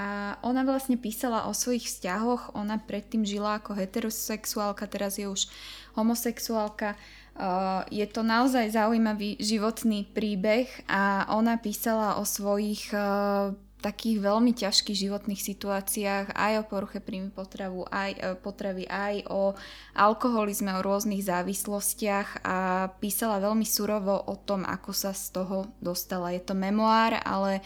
a 0.00 0.40
ona 0.42 0.64
vlastne 0.64 0.98
písala 0.98 1.46
o 1.46 1.52
svojich 1.54 1.86
vzťahoch. 1.86 2.56
Ona 2.58 2.82
predtým 2.82 3.22
žila 3.22 3.62
ako 3.62 3.78
heterosexuálka, 3.78 4.90
teraz 4.90 5.20
je 5.20 5.30
už 5.30 5.46
homosexuálka. 5.94 6.98
Uh, 7.40 7.86
je 7.94 8.04
to 8.10 8.26
naozaj 8.26 8.74
zaujímavý 8.74 9.38
životný 9.38 10.02
príbeh 10.10 10.66
a 10.90 11.30
ona 11.30 11.56
písala 11.62 12.18
o 12.18 12.26
svojich 12.26 12.90
uh, 12.90 13.54
takých 13.80 14.20
veľmi 14.20 14.52
ťažkých 14.52 15.08
životných 15.08 15.40
situáciách, 15.40 16.36
aj 16.36 16.52
o 16.60 16.68
poruche 16.68 17.00
príjmy 17.00 17.32
potravu, 17.32 17.88
aj, 17.88 18.10
e, 18.12 18.20
potravy, 18.36 18.84
aj 18.86 19.24
o 19.32 19.56
alkoholizme, 19.96 20.76
o 20.76 20.84
rôznych 20.84 21.24
závislostiach 21.24 22.44
a 22.44 22.56
písala 23.00 23.40
veľmi 23.40 23.64
surovo 23.64 24.20
o 24.28 24.36
tom, 24.36 24.68
ako 24.68 24.92
sa 24.92 25.16
z 25.16 25.40
toho 25.40 25.72
dostala. 25.80 26.36
Je 26.36 26.44
to 26.44 26.52
memoár, 26.52 27.16
ale 27.24 27.64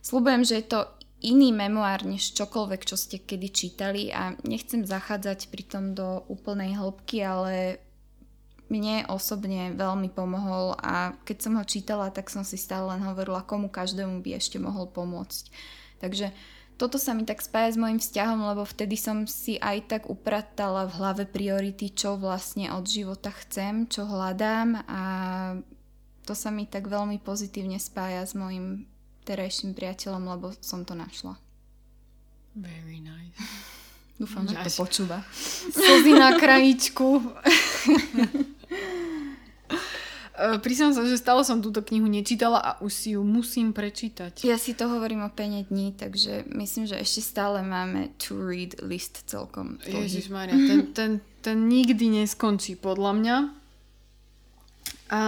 slúbujem, 0.00 0.42
že 0.48 0.64
je 0.64 0.66
to 0.72 0.80
iný 1.20 1.52
memoár 1.52 2.08
než 2.08 2.32
čokoľvek, 2.32 2.82
čo 2.88 2.96
ste 2.96 3.20
kedy 3.20 3.48
čítali 3.52 4.08
a 4.08 4.32
nechcem 4.48 4.88
zachádzať 4.88 5.52
pritom 5.52 5.92
do 5.92 6.24
úplnej 6.32 6.80
hĺbky, 6.80 7.20
ale 7.20 7.84
mne 8.70 9.04
osobne 9.10 9.74
veľmi 9.74 10.14
pomohol 10.14 10.78
a 10.78 11.18
keď 11.26 11.36
som 11.42 11.58
ho 11.58 11.64
čítala, 11.66 12.14
tak 12.14 12.30
som 12.30 12.46
si 12.46 12.54
stále 12.54 12.86
len 12.86 13.02
hovorila, 13.02 13.42
komu 13.42 13.66
každému 13.66 14.22
by 14.22 14.38
ešte 14.38 14.62
mohol 14.62 14.86
pomôcť. 14.86 15.50
Takže 15.98 16.30
toto 16.80 16.96
sa 16.96 17.12
mi 17.12 17.28
tak 17.28 17.44
spája 17.44 17.76
s 17.76 17.80
môjim 17.82 18.00
vzťahom, 18.00 18.40
lebo 18.54 18.64
vtedy 18.64 18.96
som 18.96 19.28
si 19.28 19.60
aj 19.60 19.84
tak 19.90 20.02
upratala 20.08 20.88
v 20.88 20.96
hlave 20.96 21.24
priority, 21.28 21.92
čo 21.92 22.16
vlastne 22.16 22.72
od 22.72 22.88
života 22.88 23.28
chcem, 23.44 23.84
čo 23.84 24.08
hľadám 24.08 24.80
a 24.88 25.02
to 26.24 26.32
sa 26.32 26.48
mi 26.48 26.64
tak 26.64 26.88
veľmi 26.88 27.20
pozitívne 27.20 27.76
spája 27.76 28.24
s 28.24 28.32
môjim 28.32 28.88
terajším 29.28 29.76
priateľom, 29.76 30.24
lebo 30.24 30.46
som 30.64 30.86
to 30.86 30.96
našla. 30.96 31.36
Very 32.56 33.02
nice. 33.02 33.36
Dúfam, 34.20 34.44
že 34.44 34.56
to 34.56 34.72
počúva. 34.76 35.24
Slzy 35.76 36.12
na 36.12 36.36
krajičku. 36.36 37.08
E, 40.40 40.56
priznám 40.56 40.96
sa, 40.96 41.04
že 41.04 41.20
stále 41.20 41.44
som 41.44 41.60
túto 41.60 41.84
knihu 41.84 42.08
nečítala 42.08 42.56
a 42.56 42.70
už 42.80 42.92
si 42.92 43.08
ju 43.12 43.20
musím 43.20 43.76
prečítať. 43.76 44.40
Ja 44.48 44.56
si 44.56 44.72
to 44.72 44.88
hovorím 44.88 45.20
o 45.20 45.30
pene 45.30 45.68
dní, 45.68 45.92
takže 45.92 46.48
myslím, 46.48 46.88
že 46.88 46.96
ešte 46.96 47.20
stále 47.20 47.60
máme 47.60 48.16
to 48.16 48.40
read 48.40 48.80
list 48.80 49.28
celkom. 49.28 49.76
Ježiš 49.84 50.32
Maria, 50.32 50.56
ten, 50.56 50.80
ten, 50.96 51.10
ten 51.44 51.68
nikdy 51.68 52.24
neskončí 52.24 52.80
podľa 52.80 53.12
mňa. 53.20 53.36
A, 55.12 55.22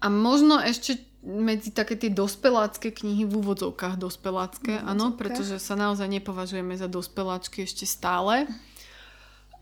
a 0.00 0.06
možno 0.08 0.56
ešte 0.64 0.96
medzi 1.24 1.72
také 1.72 1.96
tie 1.96 2.12
dospelácké 2.12 2.92
knihy 2.92 3.24
v 3.24 3.40
úvodzovkách 3.40 3.96
dospelácké, 3.96 4.80
áno, 4.80 5.16
pretože 5.16 5.56
sa 5.56 5.72
naozaj 5.76 6.08
nepovažujeme 6.08 6.76
za 6.76 6.88
dospeláčky 6.88 7.64
ešte 7.64 7.88
stále. 7.88 8.44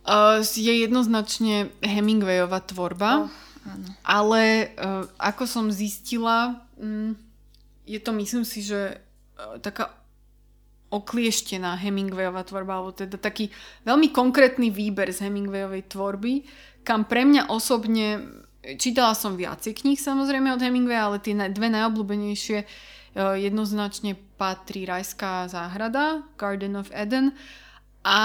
Uh, 0.02 0.42
je 0.42 0.82
jednoznačne 0.82 1.70
Hemingwayová 1.78 2.58
tvorba, 2.66 3.26
oh, 3.26 3.30
áno. 3.62 3.86
ale 4.02 4.74
uh, 4.74 5.06
ako 5.14 5.46
som 5.46 5.70
zistila, 5.70 6.58
um, 6.74 7.14
je 7.86 8.02
to 8.02 8.10
myslím 8.10 8.42
si, 8.42 8.66
že 8.66 8.98
uh, 8.98 9.62
taká 9.62 9.94
oklieštená 10.90 11.78
Hemingwayová 11.78 12.42
tvorba, 12.42 12.82
alebo 12.82 12.90
teda 12.90 13.14
taký 13.14 13.54
veľmi 13.86 14.10
konkrétny 14.10 14.74
výber 14.74 15.14
z 15.14 15.22
Hemingwayovej 15.30 15.86
tvorby, 15.86 16.44
kam 16.82 17.06
pre 17.06 17.22
mňa 17.22 17.54
osobne, 17.54 18.26
čítala 18.76 19.14
som 19.14 19.38
viacej 19.38 19.86
kníh 19.86 20.02
samozrejme 20.02 20.50
od 20.50 20.60
Hemingwaya, 20.60 21.14
ale 21.14 21.22
tie 21.22 21.38
dve 21.48 21.70
najobľúbenejšie 21.70 22.58
jednoznačne 23.16 24.16
patrí 24.40 24.88
Rajská 24.88 25.46
záhrada, 25.46 26.24
Garden 26.40 26.80
of 26.80 26.88
Eden 26.90 27.36
a 28.02 28.18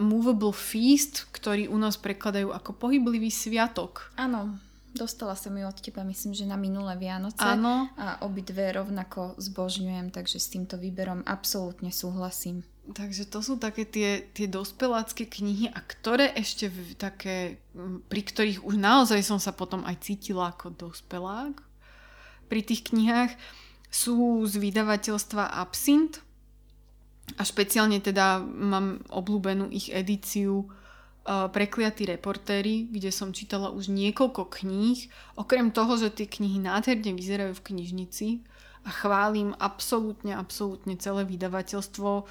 Movable 0.00 0.56
Feast, 0.56 1.28
ktorý 1.32 1.68
u 1.68 1.76
nás 1.76 2.00
prekladajú 2.00 2.52
ako 2.56 2.72
pohyblivý 2.76 3.28
sviatok. 3.28 4.08
Áno, 4.16 4.56
dostala 4.96 5.36
som 5.36 5.52
ju 5.52 5.64
od 5.68 5.78
teba, 5.78 6.00
myslím, 6.08 6.32
že 6.32 6.48
na 6.48 6.56
minulé 6.56 6.96
Vianoce. 6.96 7.40
Áno. 7.40 7.92
A 8.00 8.24
obidve 8.24 8.72
rovnako 8.72 9.36
zbožňujem, 9.36 10.08
takže 10.10 10.40
s 10.40 10.50
týmto 10.50 10.80
výberom 10.80 11.20
absolútne 11.28 11.92
súhlasím. 11.92 12.64
Takže 12.90 13.28
to 13.28 13.38
sú 13.44 13.54
také 13.60 13.86
tie, 13.86 14.24
tie 14.34 14.50
dospelácké 14.50 15.28
knihy 15.28 15.70
a 15.70 15.78
ktoré 15.78 16.34
ešte 16.34 16.66
v, 16.66 16.98
také, 16.98 17.60
pri 18.10 18.22
ktorých 18.24 18.66
už 18.66 18.74
naozaj 18.80 19.20
som 19.22 19.38
sa 19.38 19.54
potom 19.54 19.86
aj 19.86 20.00
cítila 20.02 20.50
ako 20.50 20.74
dospelák 20.74 21.54
pri 22.50 22.60
tých 22.66 22.90
knihách, 22.90 23.30
sú 23.90 24.42
z 24.46 24.58
vydavateľstva 24.58 25.54
Absint, 25.62 26.18
a 27.36 27.42
špeciálne 27.46 28.02
teda 28.02 28.42
mám 28.42 29.04
obľúbenú 29.12 29.70
ich 29.70 29.92
edíciu 29.92 30.66
Prekliatí 31.30 32.08
reportéri, 32.08 32.88
kde 32.88 33.12
som 33.12 33.30
čítala 33.30 33.68
už 33.70 33.92
niekoľko 33.92 34.50
kníh. 34.50 35.06
Okrem 35.36 35.68
toho, 35.70 36.00
že 36.00 36.10
tie 36.10 36.26
knihy 36.26 36.58
nádherne 36.58 37.12
vyzerajú 37.12 37.54
v 37.54 37.64
knižnici 37.70 38.28
a 38.82 38.90
chválim 38.90 39.52
absolútne, 39.60 40.32
absolútne 40.32 40.96
celé 40.96 41.28
vydavateľstvo, 41.28 42.24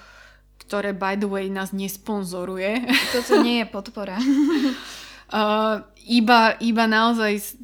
ktoré 0.66 0.91
by 0.97 1.22
the 1.22 1.30
way 1.30 1.47
nás 1.54 1.70
nesponzoruje. 1.70 2.82
Toto 3.14 3.45
nie 3.45 3.62
je 3.62 3.68
podpora. 3.70 4.18
uh, 4.18 5.86
iba, 6.20 6.58
iba 6.58 6.84
naozaj 6.89 7.62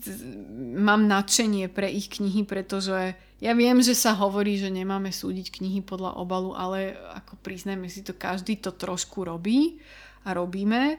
mám 0.77 1.09
nadšenie 1.09 1.73
pre 1.73 1.89
ich 1.89 2.13
knihy, 2.13 2.45
pretože 2.45 3.17
ja 3.45 3.53
viem, 3.53 3.77
že 3.77 3.93
sa 3.93 4.17
hovorí, 4.17 4.57
že 4.57 4.73
nemáme 4.73 5.13
súdiť 5.13 5.61
knihy 5.61 5.85
podľa 5.85 6.17
obalu, 6.17 6.57
ale 6.57 6.97
ako 7.13 7.37
priznajme 7.45 7.85
si 7.85 8.01
to, 8.01 8.17
každý 8.17 8.57
to 8.57 8.73
trošku 8.73 9.21
robí 9.21 9.77
a 10.25 10.33
robíme. 10.33 10.97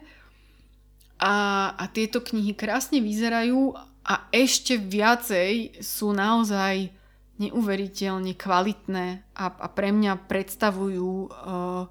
A, 1.19 1.35
a 1.75 1.85
tieto 1.91 2.23
knihy 2.23 2.55
krásne 2.55 3.03
vyzerajú 3.03 3.75
a 4.07 4.31
ešte 4.31 4.79
viacej 4.79 5.83
sú 5.83 6.15
naozaj 6.15 6.95
neuveriteľne 7.43 8.39
kvalitné 8.39 9.27
a, 9.35 9.45
a 9.51 9.67
pre 9.67 9.91
mňa 9.91 10.31
predstavujú 10.31 11.11
uh, 11.27 11.91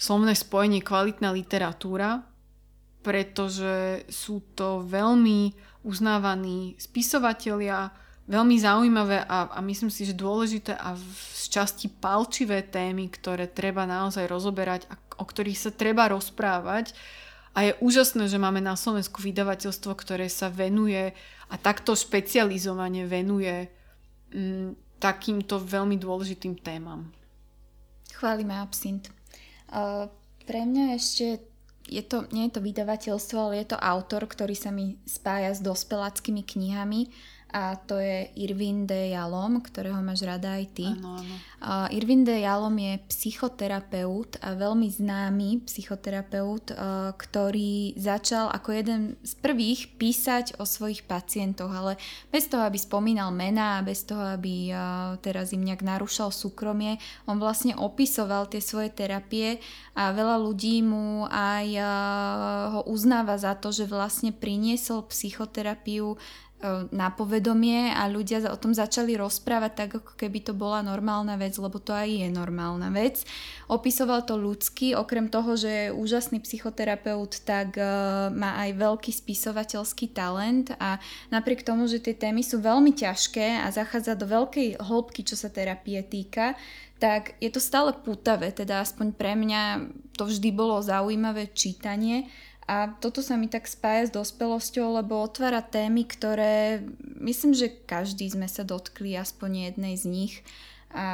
slovné 0.00 0.32
spojenie 0.32 0.80
kvalitná 0.80 1.28
literatúra, 1.30 2.24
pretože 3.04 4.08
sú 4.08 4.40
to 4.56 4.80
veľmi 4.88 5.52
uznávaní 5.84 6.80
spisovatelia, 6.80 7.92
veľmi 8.24 8.56
zaujímavé 8.56 9.24
a, 9.28 9.52
a 9.52 9.58
myslím 9.60 9.92
si, 9.92 10.08
že 10.08 10.16
dôležité 10.16 10.72
a 10.72 10.96
v 10.96 11.34
časti 11.44 11.92
palčivé 11.92 12.64
témy, 12.64 13.12
ktoré 13.12 13.44
treba 13.46 13.84
naozaj 13.84 14.24
rozoberať 14.24 14.88
a 14.88 14.96
o 15.20 15.24
ktorých 15.24 15.58
sa 15.58 15.70
treba 15.70 16.08
rozprávať. 16.08 16.96
A 17.54 17.70
je 17.70 17.72
úžasné, 17.78 18.26
že 18.26 18.40
máme 18.40 18.58
na 18.58 18.74
Slovensku 18.74 19.22
vydavateľstvo, 19.22 19.94
ktoré 19.94 20.26
sa 20.26 20.50
venuje 20.50 21.14
a 21.46 21.54
takto 21.54 21.94
špecializovane 21.94 23.06
venuje 23.06 23.70
m, 24.34 24.40
mm, 24.42 24.70
takýmto 24.98 25.60
veľmi 25.60 26.00
dôležitým 26.00 26.58
témam. 26.64 27.12
Chválime 28.10 28.56
absint. 28.58 29.12
Uh, 29.68 30.08
pre 30.48 30.64
mňa 30.64 30.96
ešte 30.96 31.44
je 31.84 32.00
to, 32.00 32.24
nie 32.32 32.48
je 32.48 32.56
to 32.56 32.64
vydavateľstvo, 32.64 33.36
ale 33.36 33.60
je 33.62 33.76
to 33.76 33.78
autor, 33.78 34.24
ktorý 34.24 34.56
sa 34.56 34.72
mi 34.72 34.96
spája 35.04 35.52
s 35.52 35.60
dospeláckými 35.60 36.40
knihami 36.40 37.12
a 37.54 37.78
to 37.78 38.02
je 38.02 38.34
Irvin 38.34 38.82
de 38.82 39.14
Jalom, 39.14 39.62
ktorého 39.62 40.02
máš 40.02 40.26
rada 40.26 40.58
aj 40.58 40.66
ty. 40.74 40.90
Áno, 40.90 41.22
áno. 41.22 41.34
Uh, 41.62 41.86
Irvin 41.94 42.26
de 42.26 42.42
Jalom 42.42 42.74
je 42.74 42.98
psychoterapeut 43.14 44.42
a 44.42 44.58
veľmi 44.58 44.90
známy 44.90 45.62
psychoterapeut, 45.62 46.74
uh, 46.74 47.14
ktorý 47.14 47.94
začal 47.94 48.50
ako 48.50 48.68
jeden 48.74 49.00
z 49.22 49.38
prvých 49.38 49.94
písať 49.94 50.58
o 50.58 50.66
svojich 50.66 51.06
pacientoch, 51.06 51.70
ale 51.70 51.94
bez 52.34 52.50
toho, 52.50 52.66
aby 52.66 52.74
spomínal 52.74 53.30
mená 53.30 53.78
a 53.78 53.86
bez 53.86 54.02
toho, 54.02 54.34
aby 54.34 54.74
uh, 54.74 55.14
teraz 55.22 55.54
im 55.54 55.62
nejak 55.62 55.86
narúšal 55.86 56.34
súkromie. 56.34 56.98
On 57.30 57.38
vlastne 57.38 57.78
opisoval 57.78 58.50
tie 58.50 58.58
svoje 58.58 58.90
terapie 58.90 59.62
a 59.94 60.10
veľa 60.10 60.42
ľudí 60.42 60.82
mu 60.82 61.30
aj 61.30 61.66
uh, 61.78 61.86
ho 62.74 62.80
uznáva 62.90 63.38
za 63.38 63.54
to, 63.54 63.70
že 63.70 63.86
vlastne 63.86 64.34
priniesol 64.34 65.06
psychoterapiu 65.06 66.18
na 66.90 67.12
povedomie 67.12 67.92
a 67.92 68.08
ľudia 68.08 68.40
o 68.48 68.56
tom 68.56 68.72
začali 68.72 69.14
rozprávať 69.20 69.72
tak, 69.76 69.90
ako 70.00 70.12
keby 70.16 70.40
to 70.40 70.52
bola 70.56 70.80
normálna 70.80 71.36
vec, 71.36 71.52
lebo 71.60 71.76
to 71.76 71.92
aj 71.92 72.08
je 72.08 72.28
normálna 72.32 72.88
vec. 72.88 73.22
Opisoval 73.68 74.24
to 74.24 74.40
ľudsky, 74.40 74.96
okrem 74.96 75.28
toho, 75.28 75.56
že 75.60 75.70
je 75.70 75.94
úžasný 75.94 76.40
psychoterapeut, 76.40 77.44
tak 77.44 77.76
uh, 77.76 78.32
má 78.32 78.56
aj 78.64 78.80
veľký 78.80 79.12
spisovateľský 79.12 80.16
talent 80.16 80.72
a 80.80 80.96
napriek 81.28 81.64
tomu, 81.64 81.84
že 81.84 82.00
tie 82.00 82.16
témy 82.16 82.40
sú 82.40 82.64
veľmi 82.64 82.96
ťažké 82.96 83.60
a 83.60 83.68
zachádza 83.68 84.16
do 84.16 84.24
veľkej 84.24 84.80
hĺbky, 84.80 85.20
čo 85.24 85.36
sa 85.36 85.52
terapie 85.52 86.00
týka, 86.00 86.56
tak 87.02 87.36
je 87.42 87.50
to 87.52 87.60
stále 87.60 87.92
pútavé, 87.92 88.54
teda 88.54 88.80
aspoň 88.80 89.12
pre 89.12 89.36
mňa 89.36 89.92
to 90.14 90.24
vždy 90.24 90.54
bolo 90.54 90.80
zaujímavé 90.80 91.50
čítanie 91.52 92.30
a 92.64 92.96
toto 92.96 93.20
sa 93.20 93.36
mi 93.36 93.52
tak 93.52 93.68
spája 93.68 94.08
s 94.08 94.16
dospelosťou, 94.16 94.96
lebo 95.00 95.20
otvára 95.20 95.60
témy, 95.60 96.08
ktoré 96.08 96.80
myslím, 97.20 97.52
že 97.52 97.68
každý 97.84 98.24
sme 98.32 98.48
sa 98.48 98.64
dotkli 98.64 99.12
aspoň 99.20 99.72
jednej 99.72 99.94
z 100.00 100.04
nich 100.08 100.34
a 100.94 101.06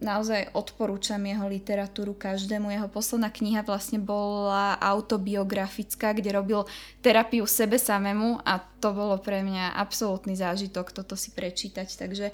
naozaj 0.00 0.56
odporúčam 0.56 1.20
jeho 1.20 1.44
literatúru 1.44 2.16
každému. 2.16 2.72
Jeho 2.72 2.88
posledná 2.88 3.28
kniha 3.28 3.60
vlastne 3.60 4.00
bola 4.00 4.80
autobiografická, 4.80 6.16
kde 6.16 6.32
robil 6.32 6.64
terapiu 7.04 7.44
sebe 7.44 7.76
samému 7.76 8.40
a 8.40 8.56
to 8.80 8.96
bolo 8.96 9.20
pre 9.20 9.44
mňa 9.44 9.76
absolútny 9.76 10.32
zážitok 10.32 10.96
toto 10.96 11.12
si 11.12 11.28
prečítať. 11.28 11.92
Takže 11.92 12.32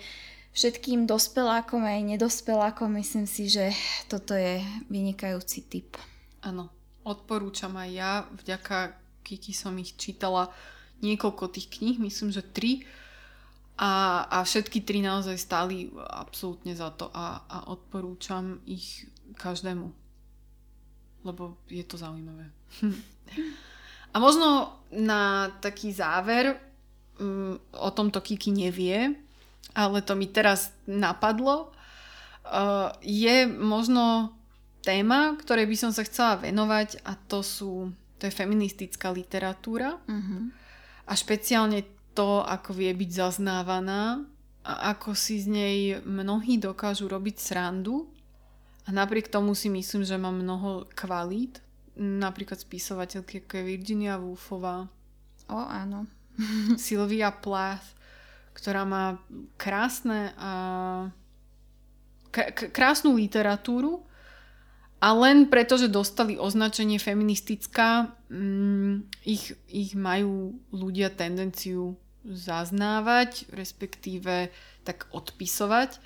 všetkým 0.55 1.11
dospelákom 1.11 1.83
aj 1.83 2.15
nedospelákom 2.15 2.95
myslím 2.95 3.27
si, 3.27 3.51
že 3.51 3.75
toto 4.07 4.39
je 4.39 4.63
vynikajúci 4.87 5.67
typ. 5.67 5.99
Áno, 6.47 6.78
odporúčam 7.09 7.73
aj 7.81 7.91
ja. 7.91 8.13
Vďaka 8.37 8.93
Kiki 9.25 9.57
som 9.57 9.73
ich 9.81 9.97
čítala 9.97 10.53
niekoľko 11.01 11.49
tých 11.49 11.73
kníh, 11.73 11.97
myslím, 12.05 12.29
že 12.29 12.45
tri. 12.45 12.85
A, 13.79 14.25
a 14.27 14.43
všetky 14.43 14.83
tri 14.83 14.99
naozaj 15.01 15.39
stáli 15.39 15.89
absolútne 15.97 16.75
za 16.75 16.91
to 16.93 17.09
a, 17.15 17.47
a 17.47 17.59
odporúčam 17.71 18.59
ich 18.67 19.07
každému. 19.39 19.89
Lebo 21.23 21.57
je 21.71 21.85
to 21.87 21.95
zaujímavé. 21.95 22.51
a 24.15 24.17
možno 24.19 24.75
na 24.91 25.53
taký 25.63 25.95
záver, 25.95 26.59
um, 27.23 27.55
o 27.79 27.91
tomto 27.95 28.19
Kiki 28.19 28.51
nevie, 28.51 29.15
ale 29.79 30.03
to 30.03 30.19
mi 30.19 30.27
teraz 30.27 30.75
napadlo, 30.91 31.71
uh, 31.71 32.91
je 32.99 33.47
možno 33.47 34.35
téma, 34.89 35.37
ktorej 35.37 35.69
by 35.69 35.77
som 35.77 35.93
sa 35.93 36.01
chcela 36.09 36.41
venovať 36.41 37.05
a 37.05 37.13
to 37.29 37.45
sú, 37.45 37.93
to 38.17 38.25
je 38.25 38.33
feministická 38.33 39.13
literatúra 39.13 40.01
uh-huh. 40.01 40.49
a 41.05 41.13
špeciálne 41.13 41.85
to, 42.17 42.41
ako 42.41 42.73
vie 42.73 42.89
byť 42.97 43.11
zaznávaná 43.13 44.25
a 44.65 44.97
ako 44.97 45.13
si 45.13 45.45
z 45.45 45.47
nej 45.53 45.79
mnohí 46.09 46.57
dokážu 46.57 47.05
robiť 47.05 47.37
srandu 47.37 48.09
a 48.89 48.97
napriek 48.97 49.29
tomu 49.29 49.53
si 49.53 49.69
myslím, 49.69 50.09
že 50.09 50.17
má 50.17 50.33
mnoho 50.33 50.89
kvalít, 50.97 51.61
napríklad 52.01 52.57
spisovateľky 52.57 53.45
ako 53.45 53.61
je 53.61 53.69
Virginia 53.69 54.17
Woolfová. 54.17 54.89
O, 55.53 55.59
áno. 55.69 56.09
Sylvia 56.81 57.29
Plath, 57.29 57.93
ktorá 58.57 58.89
má 58.89 59.21
krásne 59.61 60.33
a 60.41 60.53
krásnu 62.73 63.21
literatúru 63.21 64.08
a 64.99 65.09
len 65.15 65.47
preto, 65.47 65.79
že 65.79 65.87
dostali 65.87 66.35
označenie 66.35 66.99
feministická, 66.99 68.11
mm, 68.31 69.07
ich, 69.23 69.55
ich 69.71 69.95
majú 69.95 70.59
ľudia 70.75 71.15
tendenciu 71.15 71.95
zaznávať, 72.27 73.47
respektíve 73.55 74.51
tak 74.83 75.07
odpisovať. 75.15 76.03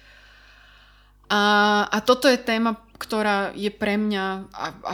A, 1.32 1.42
a 1.88 1.98
toto 2.04 2.28
je 2.28 2.36
téma, 2.36 2.76
ktorá 3.00 3.56
je 3.56 3.72
pre 3.72 3.96
mňa, 3.96 4.52
a, 4.52 4.66
a 4.76 4.92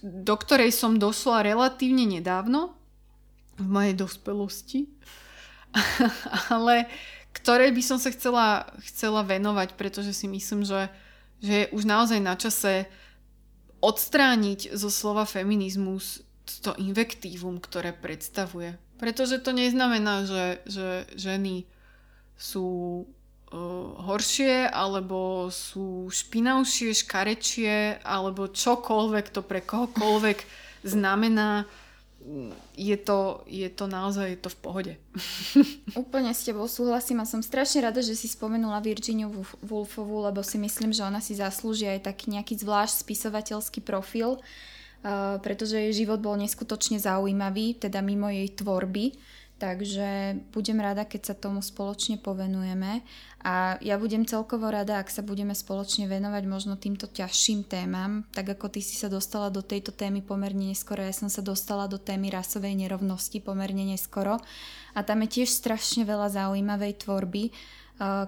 do 0.00 0.34
ktorej 0.40 0.72
som 0.72 0.96
došla 0.96 1.44
relatívne 1.44 2.08
nedávno, 2.08 2.72
v 3.60 3.66
mojej 3.68 3.94
dospelosti, 3.94 4.88
ale 6.54 6.88
ktorej 7.36 7.76
by 7.76 7.82
som 7.84 8.00
sa 8.00 8.08
chcela, 8.08 8.64
chcela 8.88 9.20
venovať, 9.20 9.76
pretože 9.76 10.16
si 10.16 10.26
myslím, 10.26 10.64
že, 10.64 10.88
že 11.44 11.52
je 11.52 11.66
už 11.76 11.84
naozaj 11.84 12.18
na 12.24 12.34
čase 12.34 12.88
odstrániť 13.80 14.76
zo 14.76 14.92
slova 14.92 15.24
feminizmus 15.24 16.24
to 16.60 16.74
invektívum, 16.76 17.62
ktoré 17.62 17.94
predstavuje. 17.94 18.76
Pretože 19.00 19.40
to 19.40 19.54
neznamená, 19.54 20.28
že, 20.28 20.60
že 20.68 21.08
ženy 21.16 21.64
sú 22.36 22.68
uh, 23.04 23.56
horšie, 24.04 24.68
alebo 24.68 25.48
sú 25.48 26.10
špinavšie, 26.12 26.92
škarečie, 26.92 28.02
alebo 28.04 28.50
čokoľvek 28.50 29.26
to 29.32 29.40
pre 29.40 29.64
kohokoľvek 29.64 30.38
znamená 30.84 31.64
je 32.76 32.96
to, 33.00 33.40
je 33.48 33.68
to 33.72 33.84
naozaj 33.88 34.28
je 34.28 34.38
to 34.38 34.50
v 34.52 34.58
pohode. 34.60 34.92
Úplne 36.04 36.36
s 36.36 36.44
tebou 36.44 36.68
súhlasím 36.68 37.24
a 37.24 37.26
som 37.28 37.40
strašne 37.40 37.80
rada, 37.80 38.04
že 38.04 38.12
si 38.12 38.28
spomenula 38.28 38.84
Virginiu 38.84 39.32
Woolfovú, 39.64 40.20
lebo 40.28 40.44
si 40.44 40.60
myslím, 40.60 40.92
že 40.92 41.02
ona 41.02 41.24
si 41.24 41.32
zaslúži 41.32 41.88
aj 41.88 42.12
taký 42.12 42.36
nejaký 42.36 42.60
zvlášť 42.60 43.02
spisovateľský 43.02 43.80
profil, 43.80 44.36
uh, 44.36 45.40
pretože 45.40 45.80
jej 45.80 46.04
život 46.04 46.20
bol 46.20 46.36
neskutočne 46.36 47.00
zaujímavý, 47.00 47.80
teda 47.80 48.04
mimo 48.04 48.28
jej 48.28 48.52
tvorby. 48.52 49.16
Takže 49.60 50.40
budem 50.56 50.80
rada, 50.80 51.04
keď 51.04 51.32
sa 51.32 51.34
tomu 51.36 51.60
spoločne 51.60 52.16
povenujeme 52.16 53.04
a 53.40 53.80
ja 53.80 53.96
budem 53.96 54.28
celkovo 54.28 54.68
rada, 54.68 55.00
ak 55.00 55.08
sa 55.08 55.24
budeme 55.24 55.56
spoločne 55.56 56.04
venovať 56.04 56.44
možno 56.44 56.76
týmto 56.76 57.08
ťažším 57.08 57.64
témam, 57.64 58.28
tak 58.36 58.52
ako 58.52 58.68
ty 58.68 58.84
si 58.84 59.00
sa 59.00 59.08
dostala 59.08 59.48
do 59.48 59.64
tejto 59.64 59.96
témy 59.96 60.20
pomerne 60.20 60.76
neskoro, 60.76 61.00
ja 61.00 61.12
som 61.16 61.32
sa 61.32 61.40
dostala 61.40 61.88
do 61.88 61.96
témy 61.96 62.28
rasovej 62.28 62.76
nerovnosti 62.76 63.40
pomerne 63.40 63.88
neskoro 63.88 64.36
a 64.92 65.00
tam 65.00 65.24
je 65.24 65.40
tiež 65.40 65.48
strašne 65.48 66.04
veľa 66.04 66.28
zaujímavej 66.36 67.00
tvorby, 67.00 67.48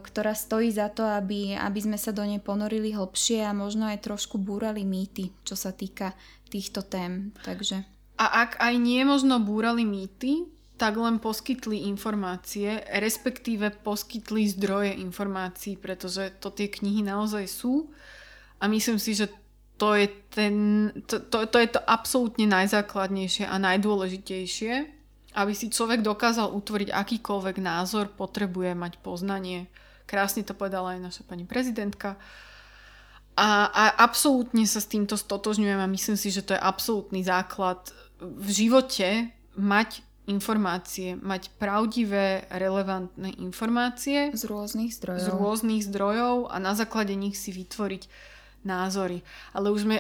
ktorá 0.01 0.37
stojí 0.37 0.69
za 0.69 0.93
to, 0.93 1.05
aby, 1.05 1.57
aby 1.57 1.81
sme 1.81 1.97
sa 1.97 2.13
do 2.13 2.21
nej 2.25 2.41
ponorili 2.41 2.93
hlbšie 2.93 3.41
a 3.41 3.57
možno 3.57 3.89
aj 3.89 4.05
trošku 4.05 4.37
búrali 4.37 4.85
mýty, 4.85 5.33
čo 5.49 5.57
sa 5.57 5.73
týka 5.73 6.13
týchto 6.53 6.85
tém. 6.85 7.33
Takže... 7.41 7.81
A 8.21 8.49
ak 8.49 8.61
aj 8.61 8.75
nie 8.77 9.01
možno 9.09 9.41
búrali 9.41 9.89
mýty, 9.89 10.45
tak 10.83 10.99
len 10.99 11.23
poskytli 11.23 11.87
informácie, 11.87 12.83
respektíve 12.91 13.71
poskytli 13.87 14.51
zdroje 14.51 14.99
informácií, 14.99 15.79
pretože 15.79 16.35
to 16.43 16.51
tie 16.51 16.67
knihy 16.67 17.07
naozaj 17.07 17.47
sú 17.47 17.95
a 18.59 18.67
myslím 18.67 18.99
si, 18.99 19.15
že 19.15 19.31
to 19.79 19.95
je, 19.95 20.11
ten, 20.35 20.55
to, 21.07 21.23
to, 21.23 21.47
to, 21.47 21.59
je 21.63 21.69
to 21.75 21.81
absolútne 21.87 22.51
najzákladnejšie 22.51 23.47
a 23.47 23.63
najdôležitejšie. 23.63 24.91
Aby 25.33 25.57
si 25.57 25.73
človek 25.73 26.05
dokázal 26.07 26.51
utvoriť 26.55 26.93
akýkoľvek 26.93 27.57
názor, 27.59 28.11
potrebuje 28.15 28.79
mať 28.79 29.03
poznanie. 29.03 29.67
Krásne 30.07 30.47
to 30.47 30.55
povedala 30.55 30.95
aj 30.95 31.01
naša 31.03 31.23
pani 31.27 31.49
prezidentka. 31.49 32.15
A, 33.35 33.67
a 33.73 33.83
absolútne 34.03 34.63
sa 34.69 34.79
s 34.79 34.87
týmto 34.87 35.17
stotožňujem 35.19 35.81
a 35.81 35.89
myslím 35.89 36.21
si, 36.21 36.29
že 36.29 36.45
to 36.45 36.55
je 36.55 36.61
absolútny 36.61 37.25
základ 37.25 37.81
v 38.21 38.49
živote 38.51 39.33
mať 39.57 40.12
informácie, 40.31 41.19
mať 41.19 41.51
pravdivé, 41.59 42.47
relevantné 42.47 43.35
informácie 43.43 44.31
z 44.31 44.43
rôznych 44.47 44.95
zdrojov. 44.95 45.23
Z 45.23 45.29
rôznych 45.35 45.83
zdrojov 45.83 46.47
a 46.47 46.57
na 46.63 46.79
základe 46.79 47.19
nich 47.19 47.35
si 47.35 47.51
vytvoriť 47.51 48.07
názory. 48.63 49.27
Ale 49.51 49.75
už 49.75 49.83
sme 49.83 49.99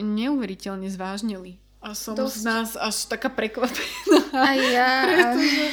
neuveriteľne 0.00 0.88
zvážnili. 0.88 1.60
A 1.78 1.94
som 1.94 2.16
Dosť. 2.16 2.34
z 2.34 2.42
nás 2.42 2.70
až 2.74 2.96
taká 3.06 3.28
prekvapená. 3.30 4.18
A 4.34 4.50
ja. 4.56 4.90
Pretože 5.08 5.64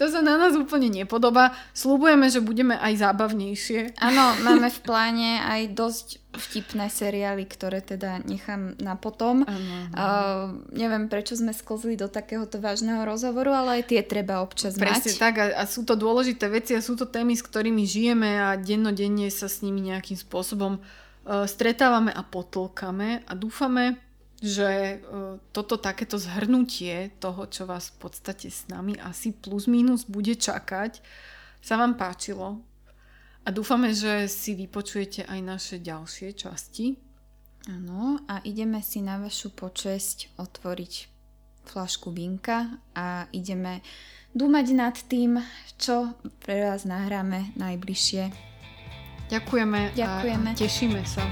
to 0.00 0.08
sa 0.08 0.24
na 0.24 0.40
nás 0.40 0.56
úplne 0.56 0.88
nepodobá. 0.88 1.52
Slúbujeme, 1.76 2.32
že 2.32 2.40
budeme 2.40 2.72
aj 2.80 3.04
zábavnejšie. 3.04 4.00
Áno, 4.00 4.32
máme 4.40 4.72
v 4.72 4.80
pláne 4.80 5.44
aj 5.44 5.76
dosť 5.76 6.08
vtipné 6.40 6.88
seriály, 6.88 7.44
ktoré 7.44 7.84
teda 7.84 8.24
nechám 8.24 8.80
na 8.80 8.96
potom. 8.96 9.44
Ano, 9.44 9.76
Uh, 9.90 10.62
neviem, 10.70 11.10
prečo 11.10 11.34
sme 11.34 11.50
sklzli 11.50 11.98
do 11.98 12.06
takéhoto 12.06 12.62
vážneho 12.62 13.02
rozhovoru, 13.02 13.50
ale 13.52 13.82
aj 13.82 13.90
tie 13.90 14.00
treba 14.06 14.38
občas 14.40 14.78
Presne 14.78 15.12
mať. 15.12 15.18
tak 15.18 15.34
a, 15.36 15.46
a 15.58 15.62
sú 15.66 15.82
to 15.82 15.98
dôležité 15.98 16.46
veci 16.46 16.78
a 16.78 16.80
sú 16.80 16.94
to 16.94 17.10
témy, 17.10 17.34
s 17.34 17.42
ktorými 17.42 17.82
žijeme 17.84 18.38
a 18.38 18.54
dennodenne 18.54 19.26
sa 19.34 19.50
s 19.50 19.60
nimi 19.66 19.82
nejakým 19.82 20.14
spôsobom 20.14 20.78
uh, 20.78 21.44
stretávame 21.44 22.14
a 22.14 22.22
potlkame 22.22 23.26
a 23.26 23.32
dúfame, 23.34 23.98
že 24.40 24.68
e, 24.68 24.96
toto 25.52 25.76
takéto 25.76 26.16
zhrnutie 26.16 27.12
toho, 27.20 27.44
čo 27.46 27.68
vás 27.68 27.92
v 27.92 28.08
podstate 28.08 28.48
s 28.48 28.66
nami 28.72 28.96
asi 28.96 29.36
plus 29.36 29.68
minus 29.68 30.08
bude 30.08 30.32
čakať, 30.32 31.04
sa 31.60 31.76
vám 31.76 32.00
páčilo. 32.00 32.64
A 33.44 33.48
dúfame, 33.52 33.92
že 33.92 34.28
si 34.28 34.56
vypočujete 34.56 35.28
aj 35.28 35.40
naše 35.44 35.76
ďalšie 35.80 36.32
časti. 36.36 36.96
Áno, 37.68 38.16
a 38.24 38.40
ideme 38.44 38.80
si 38.80 39.04
na 39.04 39.20
vašu 39.20 39.52
počesť 39.52 40.32
otvoriť 40.40 40.92
flašku 41.68 42.08
vinka 42.08 42.80
a 42.96 43.28
ideme 43.36 43.84
dúmať 44.32 44.66
nad 44.72 44.96
tým, 44.96 45.36
čo 45.76 46.16
pre 46.40 46.64
vás 46.64 46.88
nahráme 46.88 47.52
najbližšie. 47.60 48.32
Ďakujeme, 49.28 49.94
Ďakujeme. 49.94 50.50
a 50.50 50.58
tešíme 50.58 51.02
sa. 51.04 51.22